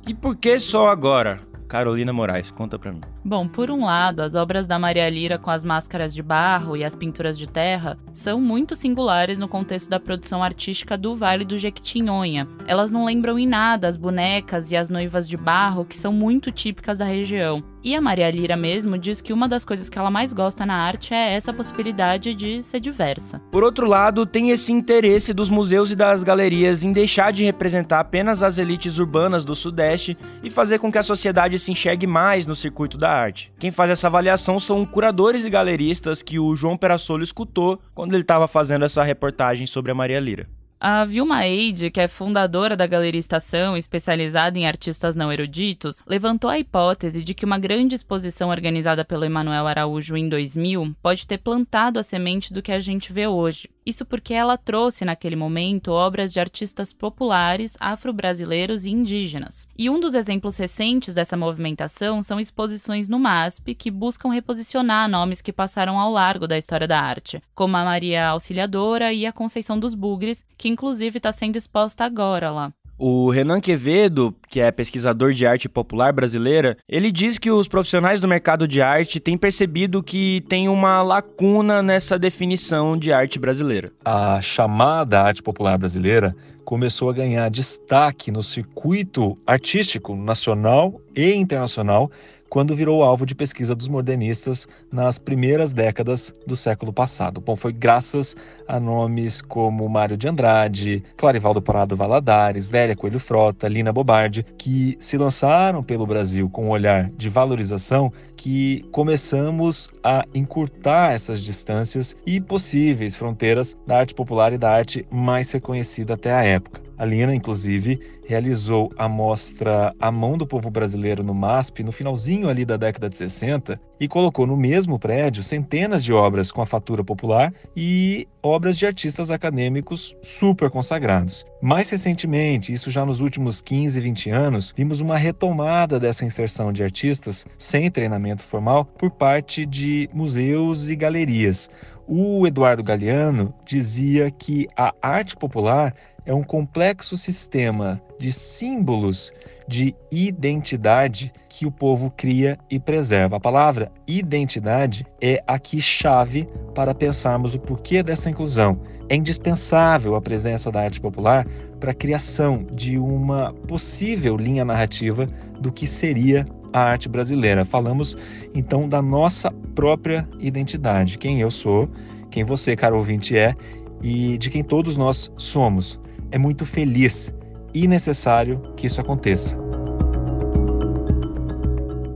E 0.06 0.12
por 0.12 0.36
que 0.36 0.60
só 0.60 0.90
agora? 0.90 1.40
Carolina 1.68 2.12
Moraes, 2.12 2.50
conta 2.50 2.78
pra 2.78 2.92
mim. 2.92 3.00
Bom, 3.24 3.48
por 3.48 3.70
um 3.70 3.84
lado, 3.84 4.20
as 4.20 4.34
obras 4.34 4.66
da 4.66 4.78
Maria 4.78 5.08
Lira 5.08 5.38
com 5.38 5.50
as 5.50 5.64
máscaras 5.64 6.14
de 6.14 6.22
barro 6.22 6.76
e 6.76 6.84
as 6.84 6.94
pinturas 6.94 7.38
de 7.38 7.48
terra 7.48 7.98
são 8.12 8.40
muito 8.40 8.76
singulares 8.76 9.38
no 9.38 9.48
contexto 9.48 9.88
da 9.88 9.98
produção 9.98 10.42
artística 10.42 10.96
do 10.96 11.16
Vale 11.16 11.44
do 11.44 11.56
Jequitinhonha. 11.56 12.46
Elas 12.66 12.90
não 12.90 13.04
lembram 13.04 13.38
em 13.38 13.46
nada 13.46 13.88
as 13.88 13.96
bonecas 13.96 14.70
e 14.70 14.76
as 14.76 14.90
noivas 14.90 15.28
de 15.28 15.36
barro 15.36 15.84
que 15.84 15.96
são 15.96 16.12
muito 16.12 16.52
típicas 16.52 16.98
da 16.98 17.04
região. 17.04 17.62
E 17.84 17.94
a 17.94 18.00
Maria 18.00 18.30
Lira 18.30 18.56
mesmo 18.56 18.96
diz 18.96 19.20
que 19.20 19.30
uma 19.30 19.46
das 19.46 19.62
coisas 19.62 19.90
que 19.90 19.98
ela 19.98 20.10
mais 20.10 20.32
gosta 20.32 20.64
na 20.64 20.74
arte 20.74 21.12
é 21.12 21.34
essa 21.34 21.52
possibilidade 21.52 22.32
de 22.32 22.62
ser 22.62 22.80
diversa. 22.80 23.42
Por 23.52 23.62
outro 23.62 23.86
lado, 23.86 24.24
tem 24.24 24.48
esse 24.48 24.72
interesse 24.72 25.34
dos 25.34 25.50
museus 25.50 25.90
e 25.90 25.96
das 25.96 26.22
galerias 26.22 26.82
em 26.82 26.92
deixar 26.92 27.30
de 27.30 27.44
representar 27.44 28.00
apenas 28.00 28.42
as 28.42 28.56
elites 28.56 28.96
urbanas 28.96 29.44
do 29.44 29.54
Sudeste 29.54 30.16
e 30.42 30.48
fazer 30.48 30.78
com 30.78 30.90
que 30.90 30.96
a 30.96 31.02
sociedade 31.02 31.53
se 31.58 31.72
enxergue 31.72 32.06
mais 32.06 32.46
no 32.46 32.56
circuito 32.56 32.96
da 32.96 33.10
arte. 33.10 33.52
Quem 33.58 33.70
faz 33.70 33.90
essa 33.90 34.06
avaliação 34.06 34.58
são 34.58 34.84
curadores 34.84 35.44
e 35.44 35.50
galeristas 35.50 36.22
que 36.22 36.38
o 36.38 36.54
João 36.56 36.76
Perassolo 36.76 37.22
escutou 37.22 37.80
quando 37.94 38.14
ele 38.14 38.22
estava 38.22 38.48
fazendo 38.48 38.84
essa 38.84 39.02
reportagem 39.02 39.66
sobre 39.66 39.92
a 39.92 39.94
Maria 39.94 40.20
Lira. 40.20 40.48
A 40.80 41.04
Vilma 41.04 41.46
Eide, 41.46 41.90
que 41.90 42.00
é 42.00 42.06
fundadora 42.06 42.76
da 42.76 42.86
Galeria 42.86 43.18
Estação, 43.18 43.76
especializada 43.76 44.58
em 44.58 44.66
artistas 44.66 45.16
não 45.16 45.32
eruditos, 45.32 46.02
levantou 46.06 46.50
a 46.50 46.58
hipótese 46.58 47.22
de 47.22 47.32
que 47.32 47.44
uma 47.44 47.58
grande 47.58 47.94
exposição 47.94 48.50
organizada 48.50 49.04
pelo 49.04 49.24
Emanuel 49.24 49.66
Araújo 49.66 50.16
em 50.16 50.28
2000 50.28 50.94
pode 51.02 51.26
ter 51.26 51.38
plantado 51.38 51.98
a 51.98 52.02
semente 52.02 52.52
do 52.52 52.60
que 52.60 52.72
a 52.72 52.80
gente 52.80 53.12
vê 53.12 53.26
hoje. 53.26 53.70
Isso 53.86 54.06
porque 54.06 54.32
ela 54.32 54.56
trouxe 54.56 55.04
naquele 55.04 55.36
momento 55.36 55.92
obras 55.92 56.32
de 56.32 56.40
artistas 56.40 56.90
populares, 56.90 57.76
afro-brasileiros 57.78 58.86
e 58.86 58.90
indígenas. 58.90 59.68
E 59.76 59.90
um 59.90 60.00
dos 60.00 60.14
exemplos 60.14 60.56
recentes 60.56 61.14
dessa 61.14 61.36
movimentação 61.36 62.22
são 62.22 62.40
exposições 62.40 63.10
no 63.10 63.18
MASP 63.18 63.74
que 63.74 63.90
buscam 63.90 64.30
reposicionar 64.30 65.08
nomes 65.08 65.42
que 65.42 65.52
passaram 65.52 65.98
ao 65.98 66.10
largo 66.10 66.48
da 66.48 66.56
história 66.56 66.88
da 66.88 66.98
arte, 66.98 67.42
como 67.54 67.76
a 67.76 67.84
Maria 67.84 68.28
Auxiliadora 68.28 69.12
e 69.12 69.26
a 69.26 69.32
Conceição 69.32 69.78
dos 69.78 69.94
Bugres, 69.94 70.46
que 70.64 70.68
inclusive 70.70 71.18
está 71.18 71.30
sendo 71.30 71.56
exposta 71.56 72.06
agora 72.06 72.50
lá. 72.50 72.72
O 72.96 73.28
Renan 73.28 73.60
Quevedo, 73.60 74.34
que 74.48 74.60
é 74.60 74.72
pesquisador 74.72 75.34
de 75.34 75.46
arte 75.46 75.68
popular 75.68 76.10
brasileira, 76.10 76.78
ele 76.88 77.12
diz 77.12 77.38
que 77.38 77.50
os 77.50 77.68
profissionais 77.68 78.18
do 78.18 78.26
mercado 78.26 78.66
de 78.66 78.80
arte 78.80 79.20
têm 79.20 79.36
percebido 79.36 80.02
que 80.02 80.42
tem 80.48 80.66
uma 80.66 81.02
lacuna 81.02 81.82
nessa 81.82 82.18
definição 82.18 82.96
de 82.96 83.12
arte 83.12 83.38
brasileira. 83.38 83.92
A 84.02 84.40
chamada 84.40 85.20
arte 85.20 85.42
popular 85.42 85.76
brasileira 85.76 86.34
começou 86.64 87.10
a 87.10 87.12
ganhar 87.12 87.50
destaque 87.50 88.30
no 88.30 88.42
circuito 88.42 89.36
artístico 89.46 90.16
nacional 90.16 90.98
e 91.14 91.34
internacional 91.34 92.10
quando 92.54 92.72
virou 92.72 93.02
alvo 93.02 93.26
de 93.26 93.34
pesquisa 93.34 93.74
dos 93.74 93.88
modernistas 93.88 94.68
nas 94.92 95.18
primeiras 95.18 95.72
décadas 95.72 96.32
do 96.46 96.54
século 96.54 96.92
passado. 96.92 97.40
Bom, 97.40 97.56
foi 97.56 97.72
graças 97.72 98.36
a 98.68 98.78
nomes 98.78 99.42
como 99.42 99.88
Mário 99.88 100.16
de 100.16 100.28
Andrade, 100.28 101.02
Clarivaldo 101.16 101.60
Parado 101.60 101.96
Valadares, 101.96 102.70
Lélia 102.70 102.94
Coelho 102.94 103.18
Frota, 103.18 103.66
Lina 103.66 103.92
Bobardi, 103.92 104.46
que 104.56 104.96
se 105.00 105.18
lançaram 105.18 105.82
pelo 105.82 106.06
Brasil 106.06 106.48
com 106.48 106.66
um 106.66 106.70
olhar 106.70 107.10
de 107.16 107.28
valorização 107.28 108.12
que 108.36 108.84
começamos 108.92 109.90
a 110.00 110.24
encurtar 110.32 111.12
essas 111.12 111.40
distâncias 111.40 112.16
e 112.24 112.40
possíveis 112.40 113.16
fronteiras 113.16 113.76
da 113.84 113.98
arte 113.98 114.14
popular 114.14 114.52
e 114.52 114.58
da 114.58 114.70
arte 114.70 115.04
mais 115.10 115.50
reconhecida 115.50 116.14
até 116.14 116.32
a 116.32 116.44
época. 116.44 116.83
A 116.96 117.04
Lina, 117.04 117.34
inclusive, 117.34 118.00
realizou 118.24 118.92
a 118.96 119.08
mostra 119.08 119.92
A 119.98 120.12
Mão 120.12 120.38
do 120.38 120.46
Povo 120.46 120.70
Brasileiro 120.70 121.24
no 121.24 121.34
MASP 121.34 121.82
no 121.82 121.90
finalzinho 121.90 122.48
ali 122.48 122.64
da 122.64 122.76
década 122.76 123.08
de 123.08 123.16
60 123.16 123.80
e 123.98 124.06
colocou 124.06 124.46
no 124.46 124.56
mesmo 124.56 124.98
prédio 124.98 125.42
centenas 125.42 126.04
de 126.04 126.12
obras 126.12 126.52
com 126.52 126.62
a 126.62 126.66
fatura 126.66 127.02
popular 127.02 127.52
e 127.76 128.28
obras 128.42 128.76
de 128.76 128.86
artistas 128.86 129.30
acadêmicos 129.30 130.16
super 130.22 130.70
consagrados. 130.70 131.44
Mais 131.60 131.90
recentemente, 131.90 132.72
isso 132.72 132.90
já 132.90 133.04
nos 133.04 133.20
últimos 133.20 133.60
15, 133.60 134.00
20 134.00 134.30
anos, 134.30 134.72
vimos 134.76 135.00
uma 135.00 135.18
retomada 135.18 135.98
dessa 135.98 136.24
inserção 136.24 136.72
de 136.72 136.84
artistas 136.84 137.44
sem 137.58 137.90
treinamento 137.90 138.42
formal 138.42 138.84
por 138.84 139.10
parte 139.10 139.66
de 139.66 140.08
museus 140.12 140.88
e 140.88 140.94
galerias. 140.94 141.68
O 142.06 142.46
Eduardo 142.46 142.82
Galeano 142.82 143.54
dizia 143.64 144.30
que 144.30 144.68
a 144.76 144.92
arte 145.00 145.34
popular 145.34 145.94
é 146.26 146.32
um 146.32 146.42
complexo 146.42 147.16
sistema 147.16 148.00
de 148.18 148.32
símbolos 148.32 149.32
de 149.66 149.94
identidade 150.10 151.32
que 151.48 151.66
o 151.66 151.70
povo 151.70 152.12
cria 152.16 152.58
e 152.70 152.78
preserva. 152.78 153.36
A 153.36 153.40
palavra 153.40 153.90
identidade 154.06 155.06
é 155.20 155.42
aqui 155.46 155.80
chave 155.80 156.48
para 156.74 156.94
pensarmos 156.94 157.54
o 157.54 157.58
porquê 157.58 158.02
dessa 158.02 158.28
inclusão. 158.28 158.80
é 159.08 159.16
indispensável 159.16 160.14
a 160.14 160.20
presença 160.20 160.70
da 160.72 160.80
arte 160.80 161.00
popular 161.00 161.46
para 161.78 161.90
a 161.90 161.94
criação 161.94 162.66
de 162.72 162.98
uma 162.98 163.52
possível 163.68 164.36
linha 164.36 164.64
narrativa 164.64 165.26
do 165.60 165.70
que 165.70 165.86
seria 165.86 166.46
a 166.72 166.80
arte 166.80 167.08
brasileira. 167.08 167.64
Falamos 167.64 168.16
então 168.54 168.88
da 168.88 169.02
nossa 169.02 169.50
própria 169.74 170.26
identidade, 170.38 171.18
quem 171.18 171.40
eu 171.40 171.50
sou, 171.50 171.88
quem 172.30 172.44
você, 172.44 172.74
caro 172.74 172.96
ouvinte, 172.96 173.36
é 173.36 173.54
e 174.02 174.36
de 174.38 174.50
quem 174.50 174.64
todos 174.64 174.96
nós 174.96 175.30
somos. 175.36 176.00
É 176.34 176.38
muito 176.38 176.66
feliz 176.66 177.32
e 177.72 177.86
necessário 177.86 178.60
que 178.76 178.88
isso 178.88 179.00
aconteça. 179.00 179.56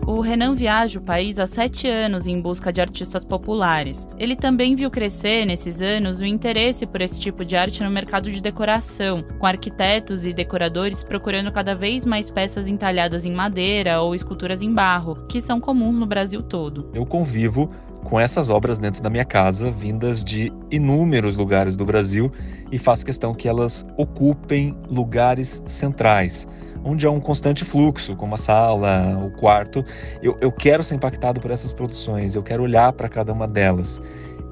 O 0.04 0.20
Renan 0.20 0.54
viaja 0.54 0.98
o 0.98 1.02
país 1.02 1.38
há 1.38 1.46
sete 1.46 1.86
anos 1.86 2.26
em 2.26 2.40
busca 2.40 2.72
de 2.72 2.80
artistas 2.80 3.24
populares. 3.24 4.08
Ele 4.18 4.34
também 4.34 4.74
viu 4.74 4.90
crescer, 4.90 5.44
nesses 5.44 5.80
anos, 5.80 6.18
o 6.18 6.24
interesse 6.24 6.84
por 6.84 7.00
esse 7.00 7.20
tipo 7.20 7.44
de 7.44 7.56
arte 7.56 7.84
no 7.84 7.90
mercado 7.92 8.28
de 8.28 8.42
decoração, 8.42 9.24
com 9.38 9.46
arquitetos 9.46 10.26
e 10.26 10.32
decoradores 10.32 11.04
procurando 11.04 11.52
cada 11.52 11.76
vez 11.76 12.04
mais 12.04 12.28
peças 12.28 12.66
entalhadas 12.66 13.24
em 13.24 13.32
madeira 13.32 14.00
ou 14.00 14.16
esculturas 14.16 14.62
em 14.62 14.74
barro, 14.74 15.14
que 15.28 15.40
são 15.40 15.60
comuns 15.60 15.96
no 15.96 16.06
Brasil 16.06 16.42
todo. 16.42 16.90
Eu 16.92 17.06
convivo 17.06 17.70
com 18.02 18.18
essas 18.18 18.50
obras 18.50 18.78
dentro 18.78 19.02
da 19.02 19.10
minha 19.10 19.24
casa, 19.24 19.70
vindas 19.70 20.24
de 20.24 20.52
inúmeros 20.70 21.36
lugares 21.36 21.76
do 21.76 21.84
Brasil, 21.84 22.32
e 22.70 22.78
faço 22.78 23.04
questão 23.04 23.34
que 23.34 23.48
elas 23.48 23.86
ocupem 23.96 24.74
lugares 24.88 25.62
centrais 25.66 26.46
onde 26.84 27.06
há 27.06 27.10
um 27.10 27.20
constante 27.20 27.64
fluxo, 27.64 28.16
como 28.16 28.34
a 28.34 28.38
sala, 28.38 29.18
o 29.24 29.30
quarto. 29.38 29.84
Eu, 30.22 30.36
eu 30.40 30.50
quero 30.50 30.82
ser 30.82 30.94
impactado 30.94 31.40
por 31.40 31.50
essas 31.50 31.72
produções, 31.72 32.34
eu 32.34 32.42
quero 32.42 32.62
olhar 32.62 32.92
para 32.92 33.08
cada 33.08 33.32
uma 33.32 33.46
delas. 33.46 34.00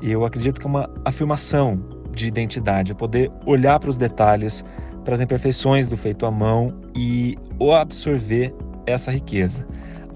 E 0.03 0.11
eu 0.11 0.25
acredito 0.25 0.61
que 0.61 0.67
é 0.67 0.71
uma 0.71 0.91
afirmação 1.05 1.81
de 2.13 2.27
identidade, 2.27 2.93
é 2.93 2.95
poder 2.95 3.31
olhar 3.45 3.79
para 3.79 3.91
os 3.91 3.97
detalhes, 3.97 4.65
para 5.05 5.15
as 5.15 5.21
imperfeições 5.21 5.89
do 5.89 5.97
feito 5.97 6.27
à 6.27 6.31
mão 6.31 6.75
e 6.95 7.37
absorver 7.73 8.55
essa 8.87 9.11
riqueza. 9.11 9.67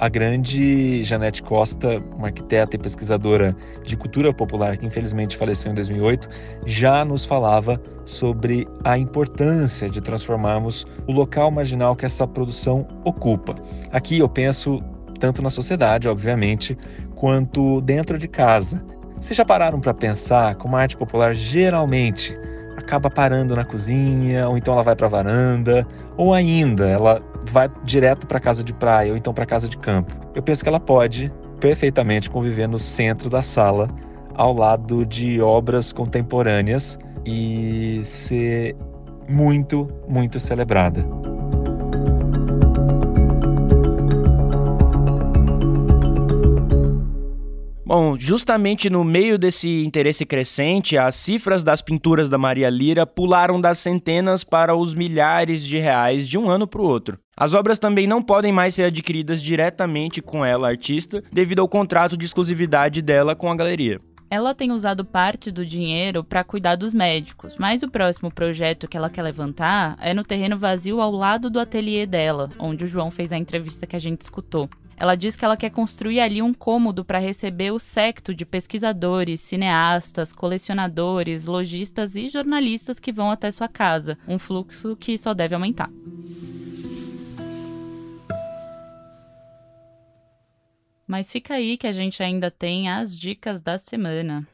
A 0.01 0.09
grande 0.09 1.05
Janete 1.05 1.43
Costa, 1.43 2.03
uma 2.17 2.29
arquiteta 2.29 2.75
e 2.75 2.79
pesquisadora 2.79 3.55
de 3.85 3.99
cultura 3.99 4.33
popular 4.33 4.79
que 4.79 4.87
infelizmente 4.87 5.37
faleceu 5.37 5.71
em 5.71 5.75
2008, 5.75 6.27
já 6.65 7.05
nos 7.05 7.27
falava 7.27 7.79
sobre 8.07 8.67
a 8.83 8.97
importância 8.97 9.91
de 9.91 10.01
transformarmos 10.01 10.87
o 11.07 11.13
local 11.13 11.51
marginal 11.51 11.95
que 11.95 12.07
essa 12.07 12.27
produção 12.27 12.89
ocupa. 13.05 13.55
Aqui 13.93 14.19
eu 14.19 14.29
penso 14.29 14.83
tanto 15.19 15.43
na 15.43 15.51
sociedade, 15.51 16.09
obviamente, 16.09 16.79
quanto 17.15 17.83
dentro 17.83 18.17
de 18.17 18.27
casa. 18.27 18.83
Vocês 19.21 19.37
já 19.37 19.45
pararam 19.45 19.81
para 19.81 19.93
pensar 19.93 20.55
como 20.55 20.77
a 20.77 20.81
arte 20.81 20.97
popular 20.97 21.35
geralmente 21.35 22.35
acaba 22.81 23.11
parando 23.11 23.55
na 23.55 23.65
cozinha, 23.65 24.49
ou 24.49 24.57
então 24.57 24.75
ela 24.75 24.83
vai 24.83 24.97
para 24.97 25.07
a 25.07 25.11
varanda, 25.11 25.87
ou 26.17 26.35
ainda 26.35 26.89
ela 26.89 27.23
vai 27.51 27.71
direto 27.85 28.27
para 28.27 28.41
casa 28.41 28.63
de 28.65 28.73
praia 28.73 29.13
ou 29.13 29.17
então 29.17 29.33
para 29.33 29.47
casa 29.47 29.69
de 29.69 29.79
campo. 29.79 30.15
Eu 30.35 30.43
penso 30.43 30.63
que 30.63 30.69
ela 30.69 30.81
pode 30.81 31.33
perfeitamente 31.61 32.29
conviver 32.29 32.67
no 32.67 32.79
centro 32.79 33.31
da 33.31 33.43
sala, 33.43 33.89
ao 34.35 34.55
lado 34.55 35.05
de 35.05 35.41
obras 35.41 35.93
contemporâneas 35.93 36.99
e 37.25 38.01
ser 38.05 38.75
muito, 39.29 39.89
muito 40.09 40.41
celebrada. 40.41 41.05
Bom, 47.93 48.17
justamente 48.17 48.89
no 48.89 49.03
meio 49.03 49.37
desse 49.37 49.83
interesse 49.83 50.25
crescente, 50.25 50.97
as 50.97 51.17
cifras 51.17 51.65
das 51.65 51.83
pinturas 51.83 52.29
da 52.29 52.39
Maria 52.39 52.71
Lira 52.71 53.05
pularam 53.05 53.61
das 53.61 53.81
centenas 53.81 54.45
para 54.45 54.77
os 54.77 54.95
milhares 54.95 55.65
de 55.67 55.77
reais 55.77 56.29
de 56.29 56.39
um 56.39 56.49
ano 56.49 56.69
para 56.69 56.81
o 56.81 56.85
outro. 56.85 57.19
As 57.37 57.53
obras 57.53 57.81
também 57.81 58.07
não 58.07 58.23
podem 58.23 58.53
mais 58.53 58.77
ser 58.77 58.85
adquiridas 58.85 59.43
diretamente 59.43 60.23
com 60.23 60.45
ela, 60.45 60.69
artista, 60.69 61.21
devido 61.33 61.59
ao 61.59 61.69
contrato 61.69 62.17
de 62.17 62.25
exclusividade 62.25 63.03
dela 63.03 63.35
com 63.35 63.51
a 63.51 63.57
galeria. 63.57 64.01
Ela 64.31 64.55
tem 64.55 64.71
usado 64.71 65.05
parte 65.05 65.51
do 65.51 65.67
dinheiro 65.67 66.23
para 66.23 66.45
cuidar 66.45 66.77
dos 66.77 66.95
médicos, 66.95 67.57
mas 67.59 67.83
o 67.83 67.91
próximo 67.91 68.33
projeto 68.33 68.87
que 68.87 68.97
ela 68.97 69.11
quer 69.11 69.23
levantar 69.23 69.99
é 70.01 70.15
no 70.15 70.23
terreno 70.23 70.57
vazio 70.57 71.01
ao 71.01 71.11
lado 71.11 71.51
do 71.51 71.59
ateliê 71.59 72.07
dela, 72.07 72.51
onde 72.57 72.85
o 72.85 72.87
João 72.87 73.11
fez 73.11 73.33
a 73.33 73.37
entrevista 73.37 73.85
que 73.85 73.97
a 73.97 73.99
gente 73.99 74.21
escutou. 74.21 74.71
Ela 75.01 75.15
diz 75.15 75.35
que 75.35 75.43
ela 75.47 75.57
quer 75.57 75.71
construir 75.71 76.21
ali 76.21 76.43
um 76.43 76.53
cômodo 76.53 77.03
para 77.03 77.19
receber 77.19 77.71
o 77.71 77.79
secto 77.79 78.35
de 78.35 78.45
pesquisadores, 78.45 79.41
cineastas, 79.41 80.31
colecionadores, 80.31 81.47
lojistas 81.47 82.17
e 82.17 82.29
jornalistas 82.29 83.01
que 83.01 83.11
vão 83.11 83.31
até 83.31 83.51
sua 83.51 83.67
casa, 83.67 84.19
um 84.29 84.39
fluxo 84.39 84.95
que 84.95 85.17
só 85.17 85.33
deve 85.33 85.55
aumentar. 85.55 85.91
Mas 91.07 91.33
fica 91.33 91.55
aí 91.55 91.79
que 91.79 91.87
a 91.87 91.93
gente 91.95 92.23
ainda 92.23 92.51
tem 92.51 92.91
as 92.91 93.19
dicas 93.19 93.63
da 93.63 93.79
semana. 93.79 94.47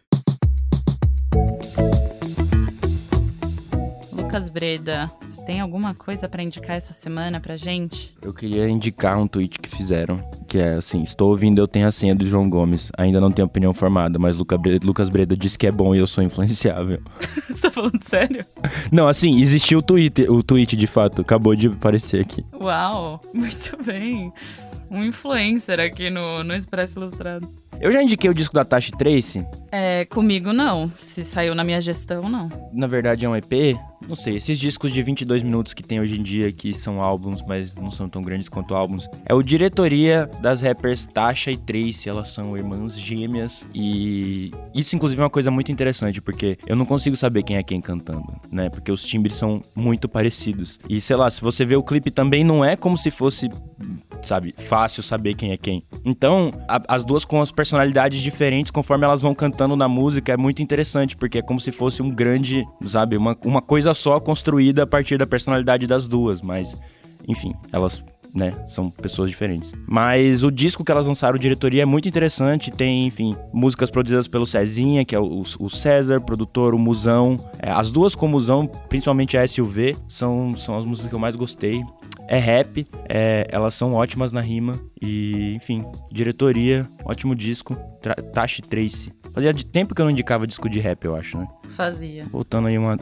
Lucas 4.37 4.51
Breda, 4.51 5.11
você 5.31 5.43
tem 5.47 5.61
alguma 5.61 5.95
coisa 5.95 6.29
para 6.29 6.43
indicar 6.43 6.77
essa 6.77 6.93
semana 6.93 7.41
pra 7.41 7.57
gente? 7.57 8.15
Eu 8.21 8.35
queria 8.35 8.69
indicar 8.69 9.19
um 9.19 9.27
tweet 9.27 9.59
que 9.59 9.67
fizeram, 9.67 10.21
que 10.47 10.59
é 10.59 10.75
assim: 10.75 11.03
Estou 11.03 11.31
ouvindo, 11.31 11.59
eu 11.59 11.67
tenho 11.67 11.89
a 11.89 11.91
senha 11.91 12.15
do 12.15 12.27
João 12.27 12.51
Gomes. 12.51 12.93
Ainda 12.99 13.19
não 13.19 13.31
tenho 13.31 13.47
opinião 13.47 13.73
formada, 13.73 14.19
mas 14.19 14.37
Luca 14.37 14.59
Breda, 14.59 14.87
Lucas 14.87 15.09
Breda 15.09 15.35
disse 15.35 15.57
que 15.57 15.67
é 15.67 15.73
bom 15.73 15.95
e 15.95 15.99
eu 16.01 16.07
sou 16.07 16.23
influenciável. 16.23 17.01
você 17.49 17.63
tá 17.63 17.71
falando 17.71 18.03
sério? 18.03 18.45
Não, 18.93 19.09
assim, 19.09 19.41
existiu 19.41 19.79
o 19.79 19.83
tweet, 19.83 20.29
o 20.29 20.43
tweet 20.43 20.77
de 20.77 20.87
fato, 20.87 21.23
acabou 21.23 21.57
de 21.57 21.69
aparecer 21.69 22.21
aqui. 22.21 22.45
Uau, 22.61 23.19
muito 23.33 23.75
bem. 23.83 24.31
Um 24.91 25.03
influencer 25.03 25.81
aqui 25.81 26.11
no, 26.11 26.45
no 26.45 26.55
Expresso 26.55 26.99
Ilustrado. 26.99 27.49
Eu 27.81 27.93
já 27.93 28.03
indiquei 28.03 28.31
o 28.31 28.35
disco 28.35 28.55
da 28.55 28.65
Tashi 28.65 28.93
Trace. 28.93 29.47
É, 29.71 30.05
comigo 30.07 30.53
não. 30.53 30.91
Se 30.97 31.25
saiu 31.25 31.55
na 31.55 31.63
minha 31.63 31.81
gestão, 31.81 32.29
não. 32.29 32.51
Na 32.73 32.87
verdade 32.87 33.25
é 33.25 33.29
um 33.29 33.37
EP. 33.37 33.79
Não 34.09 34.17
sei, 34.17 34.37
esses 34.37 34.59
discos 34.59 34.93
de 34.93 35.03
22 35.03 35.43
minutos 35.43 35.73
que 35.73 35.83
tem 35.83 36.01
hoje 36.01 36.19
em 36.19 36.23
dia, 36.23 36.53
que 36.53 36.75
são 36.75 37.01
álbuns, 37.03 37.43
mas 37.47 37.75
não 37.75 37.91
são 37.91 38.09
tão 38.09 38.23
grandes 38.23 38.49
quanto 38.49 38.75
álbuns. 38.75 39.09
É 39.25 39.35
o 39.35 39.43
diretoria 39.43 40.29
das 40.41 40.61
rappers 40.61 41.07
Tasha 41.07 41.51
e 41.51 41.57
Trace. 41.57 42.09
Elas 42.09 42.31
são 42.31 42.57
irmãs 42.57 42.99
gêmeas. 42.99 43.65
E 43.75 44.53
isso, 44.75 44.95
inclusive, 44.95 45.21
é 45.21 45.25
uma 45.25 45.31
coisa 45.31 45.51
muito 45.51 45.73
interessante, 45.73 46.21
porque 46.21 46.59
eu 46.67 46.77
não 46.77 46.85
consigo 46.85 47.17
saber 47.17 47.43
quem 47.43 47.57
é 47.57 47.63
quem 47.63 47.81
cantando, 47.81 48.33
né? 48.51 48.69
Porque 48.69 48.93
os 48.93 49.03
timbres 49.03 49.35
são 49.35 49.61
muito 49.75 50.09
parecidos. 50.09 50.79
E 50.89 51.01
sei 51.01 51.17
lá, 51.17 51.31
se 51.31 51.41
você 51.41 51.65
vê 51.65 51.77
o 51.77 51.83
clipe 51.83 52.11
também, 52.11 52.45
não 52.45 52.65
é 52.65 52.77
como 52.77 52.97
se 52.97 53.11
fosse, 53.11 53.49
sabe, 54.23 54.55
fácil 54.57 55.03
saber 55.03 55.35
quem 55.35 55.53
é 55.53 55.57
quem. 55.57 55.83
Então, 56.05 56.53
a, 56.69 56.81
as 56.89 57.05
duas 57.05 57.25
com 57.25 57.41
as 57.41 57.51
personalidades 57.51 58.21
diferentes 58.21 58.71
conforme 58.71 59.05
elas 59.05 59.23
vão 59.23 59.35
cantando 59.35 59.77
na 59.77 59.89
música 59.89 60.33
é 60.33 60.37
muito 60.37 60.63
interessante, 60.63 61.17
porque 61.17 61.39
é 61.39 61.43
como 61.43 61.61
se 61.61 61.73
fosse 61.73 62.03
um 62.03 62.11
grande, 62.11 62.65
sabe, 62.87 63.17
uma, 63.17 63.37
uma 63.45 63.63
coisa 63.63 63.86
só 63.95 64.19
construída 64.21 64.83
a 64.83 64.87
partir 64.87 65.19
da 65.19 65.27
personalidade 65.27 65.87
das 65.87 66.07
duas, 66.07 66.43
mas 66.43 66.81
enfim, 67.27 67.53
elas 67.73 68.05
né? 68.37 68.55
São 68.67 68.91
pessoas 68.91 69.31
diferentes. 69.31 69.73
Mas 69.87 70.45
o 70.45 70.51
disco 70.51 70.85
que 70.85 70.93
elas 70.93 71.07
lançaram, 71.07 71.39
Diretoria, 71.39 71.83
é 71.83 71.87
muito 71.87 72.07
interessante. 72.07 72.71
Tem, 72.71 73.07
enfim, 73.07 73.35
músicas 73.51 73.91
produzidas 73.91 74.29
pelo 74.29 74.47
Cezinha, 74.47 75.07
que 75.07 75.15
é 75.15 75.19
o, 75.19 75.43
o 75.59 75.71
César, 75.71 76.21
produtor, 76.21 76.75
o 76.75 76.79
Musão. 76.79 77.39
É, 77.63 77.71
as 77.71 77.91
duas 77.91 78.15
com 78.15 78.27
o 78.27 78.29
Musão, 78.29 78.67
principalmente 78.67 79.39
a 79.39 79.49
SUV, 79.49 79.97
são, 80.07 80.55
são 80.55 80.77
as 80.77 80.85
músicas 80.85 81.09
que 81.09 81.15
eu 81.15 81.19
mais 81.19 81.35
gostei 81.35 81.83
é 82.29 82.39
rap, 82.39 82.85
é, 83.09 83.47
elas 83.51 83.75
são 83.75 83.95
ótimas 83.95 84.33
na 84.33 84.41
rima 84.41 84.79
e, 85.01 85.55
enfim, 85.55 85.85
diretoria, 86.11 86.87
ótimo 87.05 87.35
disco, 87.35 87.77
Tra 88.03 88.15
Tashi 88.15 88.63
Trace. 88.63 89.13
Fazia 89.33 89.53
de 89.53 89.65
tempo 89.65 89.95
que 89.95 90.01
eu 90.01 90.05
não 90.05 90.11
indicava 90.11 90.47
disco 90.47 90.69
de 90.69 90.81
rap, 90.81 91.05
eu 91.05 91.15
acho, 91.15 91.39
né? 91.39 91.47
Fazia. 91.69 92.25
Voltando 92.25 92.69
aí 92.69 92.79
uma, 92.79 92.99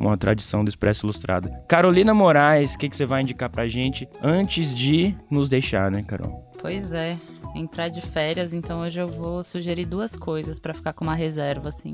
uma 0.00 0.16
tradição 0.16 0.64
do 0.64 0.68
Expresso 0.68 1.06
Ilustrada. 1.06 1.50
Carolina 1.68 2.14
Moraes, 2.14 2.74
o 2.74 2.78
que, 2.78 2.88
que 2.88 2.96
você 2.96 3.06
vai 3.06 3.22
indicar 3.22 3.50
pra 3.50 3.66
gente 3.66 4.08
antes 4.22 4.74
de 4.74 5.14
nos 5.30 5.48
deixar, 5.48 5.90
né, 5.90 6.02
Carol? 6.02 6.50
Pois 6.60 6.92
é, 6.92 7.16
entrar 7.54 7.88
de 7.88 8.00
férias, 8.00 8.52
então 8.52 8.80
hoje 8.80 9.00
eu 9.00 9.08
vou 9.08 9.42
sugerir 9.44 9.84
duas 9.84 10.16
coisas 10.16 10.58
para 10.58 10.74
ficar 10.74 10.92
com 10.92 11.04
uma 11.04 11.14
reserva, 11.14 11.68
assim. 11.68 11.92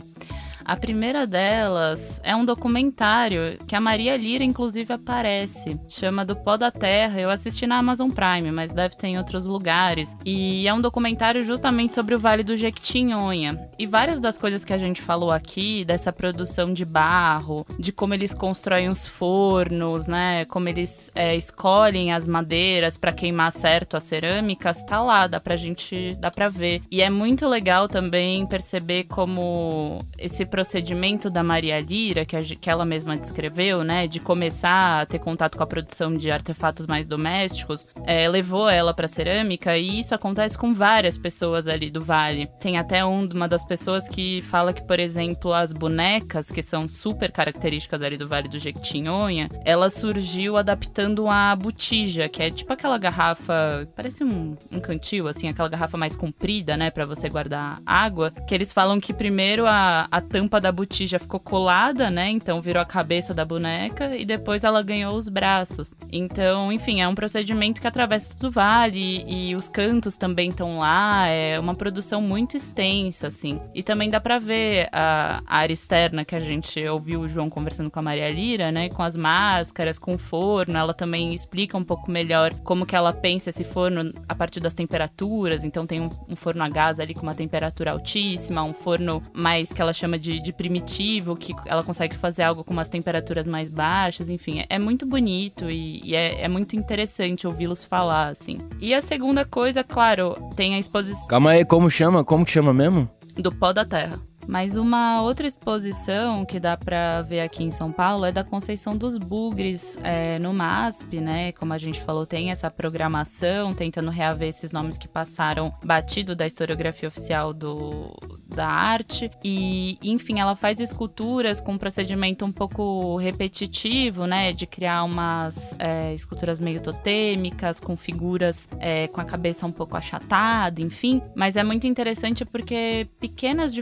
A 0.65 0.77
primeira 0.77 1.27
delas 1.27 2.21
é 2.23 2.35
um 2.35 2.45
documentário 2.45 3.59
que 3.67 3.75
a 3.75 3.81
Maria 3.81 4.17
Lira, 4.17 4.45
inclusive, 4.45 4.93
aparece. 4.93 5.81
Chama 5.89 6.25
Do 6.25 6.37
Pó 6.37 6.57
da 6.57 6.71
Terra. 6.71 7.21
Eu 7.21 7.31
assisti 7.31 7.67
na 7.67 7.79
Amazon 7.79 8.11
Prime, 8.11 8.51
mas 8.53 8.73
deve 8.73 8.97
ter 8.97 9.09
em 9.09 9.19
outros 9.19 9.45
lugares. 9.45 10.17
E 10.25 10.67
é 10.67 10.75
um 10.75 10.81
documentário 10.81 11.45
justamente 11.45 11.93
sobre 11.93 12.15
o 12.15 12.19
Vale 12.19 12.43
do 12.43 12.57
Jequitinhonha. 12.57 13.59
E 13.79 13.87
várias 13.87 14.21
das 14.21 14.39
coisas 14.39 14.65
que 14.65 14.73
a 14.73 14.79
gente 14.79 15.03
falou 15.03 15.31
aqui, 15.31 15.85
dessa 15.85 16.13
produção 16.13 16.73
de 16.73 16.85
barro, 16.85 17.67
de 17.79 17.93
como 17.93 18.15
eles 18.15 18.33
constroem 18.33 18.89
os 18.89 19.07
fornos, 19.07 20.07
né? 20.07 20.45
Como 20.47 20.69
eles 20.69 21.11
é, 21.15 21.37
escolhem 21.37 22.13
as 22.13 22.27
madeiras 22.27 22.97
para 22.97 23.13
queimar 23.13 23.53
certo 23.53 23.97
as 23.97 24.05
cerâmicas, 24.05 24.85
tá 24.85 25.03
lá, 25.03 25.27
dá 25.27 25.41
pra 25.41 25.57
gente, 25.57 26.17
dá 26.21 26.31
pra 26.31 26.49
ver. 26.49 26.83
E 26.91 27.03
é 27.03 27.11
muito 27.11 27.49
legal 27.49 27.89
também 27.89 28.47
perceber 28.47 29.05
como 29.05 29.99
esse 30.19 30.45
procedimento 30.53 31.31
da 31.31 31.43
Maria 31.43 31.81
Lira, 31.81 32.27
que, 32.27 32.37
a, 32.37 32.43
que 32.43 32.69
ela 32.69 32.85
mesma 32.85 33.17
descreveu, 33.17 33.83
né, 33.83 34.07
de 34.07 34.21
começar 34.21 35.01
a 35.01 35.07
ter 35.07 35.19
contato 35.19 35.57
com 35.57 35.63
a 35.63 35.67
produção 35.67 36.15
de 36.15 36.31
artefatos 36.31 36.87
mais 36.87 37.09
domésticos, 37.09 37.89
é, 38.07 38.29
levou 38.29 38.69
ela 38.69 38.93
para 38.93 39.09
cerâmica 39.09 39.79
e 39.79 40.01
isso 40.01 40.15
acontece 40.15 40.59
com 40.59 40.75
várias 40.75 41.17
pessoas 41.17 41.67
ali 41.67 41.91
do 41.91 42.03
Vale. 42.05 42.51
Tem 42.61 42.77
até 42.77 43.03
um, 43.03 43.27
uma 43.31 43.49
das 43.49 43.65
pessoas 43.65 44.07
que 44.07 44.43
fala 44.43 44.75
que, 44.75 44.83
por 44.83 45.01
exemplo, 45.01 45.55
as 45.55 45.73
bonecas, 45.73 46.51
que 46.51 46.61
são 46.61 46.87
super 46.87 47.33
características 47.33 48.03
ali 48.03 48.19
do 48.19 48.29
Vale 48.29 48.49
do 48.49 48.59
Jequitinhonha, 48.59 49.49
ela 49.65 49.89
surgiu 49.89 50.59
adaptando 50.59 51.29
a 51.29 51.57
botija, 51.57 52.29
que 52.29 52.43
é 52.43 52.51
tipo 52.51 52.71
aquela 52.71 52.99
garrafa, 52.99 53.89
parece 53.97 54.23
um, 54.23 54.55
um 54.71 54.81
cantil, 54.81 55.29
assim, 55.29 55.49
aquela 55.49 55.71
garrafa 55.71 55.97
mais 55.97 56.15
comprida, 56.15 56.77
né, 56.77 56.91
para 56.91 57.07
você 57.07 57.27
guardar 57.31 57.81
água, 57.87 58.31
que 58.47 58.55
eles 58.55 58.71
falam 58.71 59.01
que 59.01 59.15
primeiro 59.15 59.67
a, 59.67 60.07
a 60.11 60.21
tampa 60.21 60.42
da 60.49 60.73
botija 60.73 61.19
ficou 61.19 61.41
colada, 61.41 62.11
né, 62.11 62.31
então 62.31 62.61
virou 62.61 62.83
a 62.83 62.87
cabeça 62.87 63.35
da 63.35 63.45
boneca 63.45 64.17
e 64.17 64.25
depois 64.25 64.65
ela 64.65 64.83
ganhou 64.83 65.17
os 65.17 65.29
braços. 65.29 65.95
Então, 66.11 66.73
enfim, 66.73 67.01
é 67.01 67.09
um 67.09 67.15
procedimento 67.15 67.81
que 67.81 67.87
atravessa 67.87 68.35
todo 68.35 68.49
o 68.49 68.51
vale 68.51 69.25
e, 69.27 69.51
e 69.51 69.57
os 69.57 69.69
cantos 69.69 70.17
também 70.17 70.51
estão 70.51 70.79
lá, 70.79 71.27
é 71.27 71.59
uma 71.59 71.75
produção 71.75 72.21
muito 72.21 72.57
extensa, 72.57 73.29
assim. 73.29 73.61
E 73.75 73.83
também 73.83 74.09
dá 74.09 74.21
para 74.21 74.39
ver 74.39 74.89
a, 74.93 75.43
a 75.47 75.59
área 75.59 75.73
externa 75.73 76.25
que 76.25 76.35
a 76.35 76.41
gente 76.41 76.87
ouviu 76.87 77.21
o 77.21 77.29
João 77.29 77.49
conversando 77.49 77.91
com 77.91 77.99
a 77.99 78.03
Maria 78.03 78.31
Lira, 78.31 78.71
né, 78.71 78.89
com 78.89 79.03
as 79.03 79.17
máscaras, 79.17 79.99
com 79.99 80.15
o 80.15 80.19
forno, 80.19 80.77
ela 80.77 80.95
também 80.95 81.35
explica 81.35 81.77
um 81.77 81.85
pouco 81.85 82.11
melhor 82.11 82.53
como 82.61 82.87
que 82.87 82.97
ela 82.97 83.13
pensa 83.13 83.51
esse 83.51 83.65
forno 83.65 84.13
a 84.29 84.35
partir 84.35 84.61
das 84.61 84.75
temperaturas, 84.75 85.65
então 85.65 85.87
tem 85.87 86.01
um, 86.01 86.09
um 86.29 86.37
forno 86.37 86.63
a 86.63 86.69
gás 86.69 86.99
ali 87.01 87.15
com 87.15 87.23
uma 87.23 87.35
temperatura 87.35 87.93
altíssima, 87.93 88.63
um 88.63 88.75
forno 88.75 89.23
mais 89.33 89.73
que 89.73 89.81
ela 89.81 89.93
chama 89.93 90.19
de, 90.19 90.32
de 90.41 90.53
primitivo, 90.53 91.37
que 91.37 91.55
ela 91.67 91.83
consegue 91.83 92.17
fazer 92.17 92.43
algo 92.43 92.65
com 92.65 92.73
umas 92.73 92.89
temperaturas 92.89 93.47
mais 93.47 93.69
baixas, 93.69 94.29
enfim, 94.31 94.61
é, 94.61 94.67
é 94.69 94.79
muito 94.79 95.05
bonito 95.07 95.71
e, 95.71 96.01
e 96.05 96.15
é, 96.15 96.43
é, 96.43 96.49
muito 96.49 96.77
interessante 96.77 97.47
ouvi-los 97.47 97.85
falar, 97.85 98.29
assim. 98.29 98.59
E 98.81 98.95
a 98.95 99.03
segunda 99.03 99.45
coisa, 99.45 99.83
claro, 99.83 100.37
tem 100.57 100.75
a 100.75 100.79
exposição. 100.79 101.29
Calma 101.29 101.51
aí, 101.53 101.65
como 101.65 101.91
chama? 101.91 102.25
Como 102.25 102.45
que 102.45 102.51
chama 102.51 102.73
mesmo? 102.73 103.09
Do 103.37 103.51
pó 103.51 103.73
da 103.73 103.85
terra. 103.85 104.19
Mas 104.47 104.77
uma 104.77 105.23
outra 105.23 105.47
exposição 105.47 106.45
que 106.45 106.59
dá 106.59 106.77
para 106.77 107.23
ver 107.23 107.41
aqui 107.41 107.63
em 107.63 107.71
São 107.71 107.93
Paulo 107.93 108.25
é 108.25 108.33
da 108.33 108.45
Conceição 108.45 108.97
dos 108.97 109.17
Bugres 109.17 109.97
é, 110.03 110.39
no 110.39 110.53
MASP, 110.53 111.21
né? 111.21 111.53
Como 111.53 111.73
a 111.73 111.79
gente 111.79 112.01
falou, 112.01 112.27
tem 112.27 112.51
essa 112.51 112.71
programação 112.71 113.73
tentando 113.73 114.11
reaver 114.11 114.49
esses 114.49 114.73
nomes 114.73 114.99
que 114.99 115.09
passaram 115.09 115.73
batido 115.85 116.35
da 116.35 116.47
historiografia 116.47 117.09
oficial 117.09 117.53
do, 117.53 118.15
da 118.47 118.67
arte. 118.67 119.31
E, 119.45 119.99
enfim, 120.03 120.41
ela 120.41 120.55
faz 120.55 120.81
esculturas 120.81 121.61
com 121.61 121.73
um 121.73 121.79
procedimento 121.79 122.45
um 122.45 122.53
pouco 122.53 123.17
repetitivo, 123.17 124.27
né? 124.27 124.53
De 124.53 124.67
criar 124.67 125.05
umas 125.05 125.79
é, 125.79 126.15
esculturas 126.15 126.59
meio 126.59 126.81
totêmicas, 126.81 127.81
com 127.81 127.97
figuras 127.97 128.69
é, 128.79 129.09
com 129.09 129.21
a 129.21 129.25
cabeça 129.25 129.67
um 129.67 129.73
pouco 129.73 129.97
achatada, 129.97 130.81
enfim. 130.81 131.23
Mas 131.35 131.57
é 131.57 131.63
muito 131.63 131.87
interessante 131.87 132.45
porque 132.45 133.07
pequenas 133.21 133.73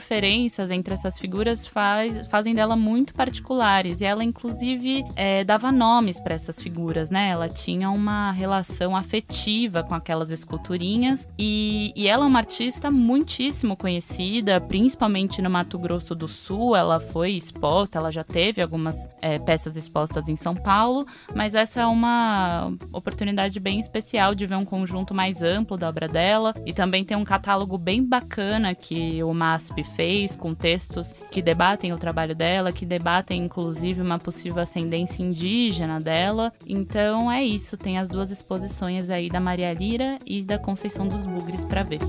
diferenças 0.51 0.71
entre 0.71 0.93
essas 0.93 1.19
figuras 1.19 1.67
faz, 1.67 2.27
fazem 2.29 2.55
dela 2.55 2.75
muito 2.75 3.15
particulares. 3.15 4.01
E 4.01 4.05
ela, 4.05 4.25
inclusive, 4.25 5.05
é, 5.15 5.45
dava 5.45 5.71
nomes 5.71 6.19
para 6.19 6.35
essas 6.35 6.61
figuras, 6.61 7.11
né? 7.11 7.31
Ela 7.31 7.49
tinha 7.49 7.91
uma 7.91 8.33
relação 8.33 8.97
afetiva 8.97 9.85
com 9.85 9.95
aquelas 9.95 10.31
esculturinhas. 10.31 11.29
E, 11.39 11.93
e 11.95 12.09
ela 12.09 12.25
é 12.25 12.29
uma 12.29 12.41
artista 12.41 12.91
muitíssimo 12.91 13.77
conhecida 13.77 14.61
principalmente 14.61 15.41
no 15.41 15.49
Mato 15.49 15.79
Grosso 15.79 16.15
do 16.15 16.27
Sul, 16.27 16.75
ela 16.75 16.99
foi 16.99 17.33
exposta, 17.33 17.99
ela 17.99 18.11
já 18.11 18.25
teve 18.25 18.61
algumas 18.61 19.09
é, 19.23 19.39
peças 19.39 19.77
expostas 19.77 20.29
em 20.29 20.37
São 20.37 20.55
Paulo, 20.55 21.07
mas 21.35 21.55
essa 21.55 21.81
é 21.81 21.87
uma 21.87 22.73
oportunidade 22.93 23.59
bem 23.61 23.79
especial 23.79 24.35
de 24.35 24.47
ver 24.47 24.57
um 24.57 24.65
conjunto 24.65 25.15
mais 25.15 25.43
amplo 25.43 25.77
da 25.77 25.89
obra 25.89 26.09
dela 26.09 26.55
e 26.67 26.73
também 26.73 27.05
tem 27.05 27.17
um 27.17 27.25
catálogo 27.25 27.79
bem 27.79 28.05
bacana 28.05 28.75
que 28.75 29.23
o 29.23 29.33
MASP 29.33 29.85
fez 29.85 30.37
com 30.41 30.55
textos 30.55 31.15
que 31.31 31.43
debatem 31.43 31.93
o 31.93 31.99
trabalho 31.99 32.35
dela, 32.35 32.73
que 32.73 32.87
debatem 32.87 33.45
inclusive 33.45 34.01
uma 34.01 34.19
possível 34.19 34.61
ascendência 34.61 35.23
indígena 35.23 36.01
dela. 36.01 36.53
Então 36.67 37.31
é 37.31 37.45
isso, 37.45 37.77
tem 37.77 37.99
as 37.99 38.09
duas 38.09 38.31
exposições 38.31 39.11
aí 39.11 39.29
da 39.29 39.39
Maria 39.39 39.73
Lira 39.73 40.19
e 40.27 40.43
da 40.43 40.59
Conceição 40.59 41.07
dos 41.07 41.25
Bugres 41.25 41.65
para 41.65 41.83
ver. 41.83 42.01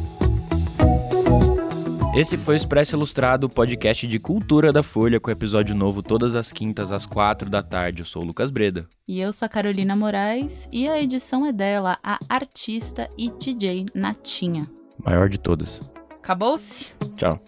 Esse 2.13 2.37
foi 2.37 2.55
o 2.55 2.57
Expresso 2.57 2.97
Ilustrado, 2.97 3.47
podcast 3.47 4.05
de 4.05 4.19
cultura 4.19 4.73
da 4.73 4.83
Folha, 4.83 5.17
com 5.17 5.31
episódio 5.31 5.73
novo 5.73 6.03
todas 6.03 6.35
as 6.35 6.51
quintas 6.51 6.91
às 6.91 7.05
quatro 7.05 7.49
da 7.49 7.63
tarde. 7.63 8.01
Eu 8.01 8.05
sou 8.05 8.21
o 8.21 8.25
Lucas 8.25 8.51
Breda. 8.51 8.85
E 9.07 9.21
eu 9.21 9.31
sou 9.31 9.45
a 9.45 9.49
Carolina 9.49 9.95
Moraes, 9.95 10.67
e 10.73 10.89
a 10.89 11.01
edição 11.01 11.45
é 11.45 11.53
dela, 11.53 11.97
a 12.03 12.19
artista 12.27 13.09
e 13.17 13.29
DJ 13.29 13.85
Natinha. 13.95 14.63
Maior 15.05 15.29
de 15.29 15.39
todas. 15.39 15.93
Acabou-se? 16.09 16.91
Tchau. 17.15 17.41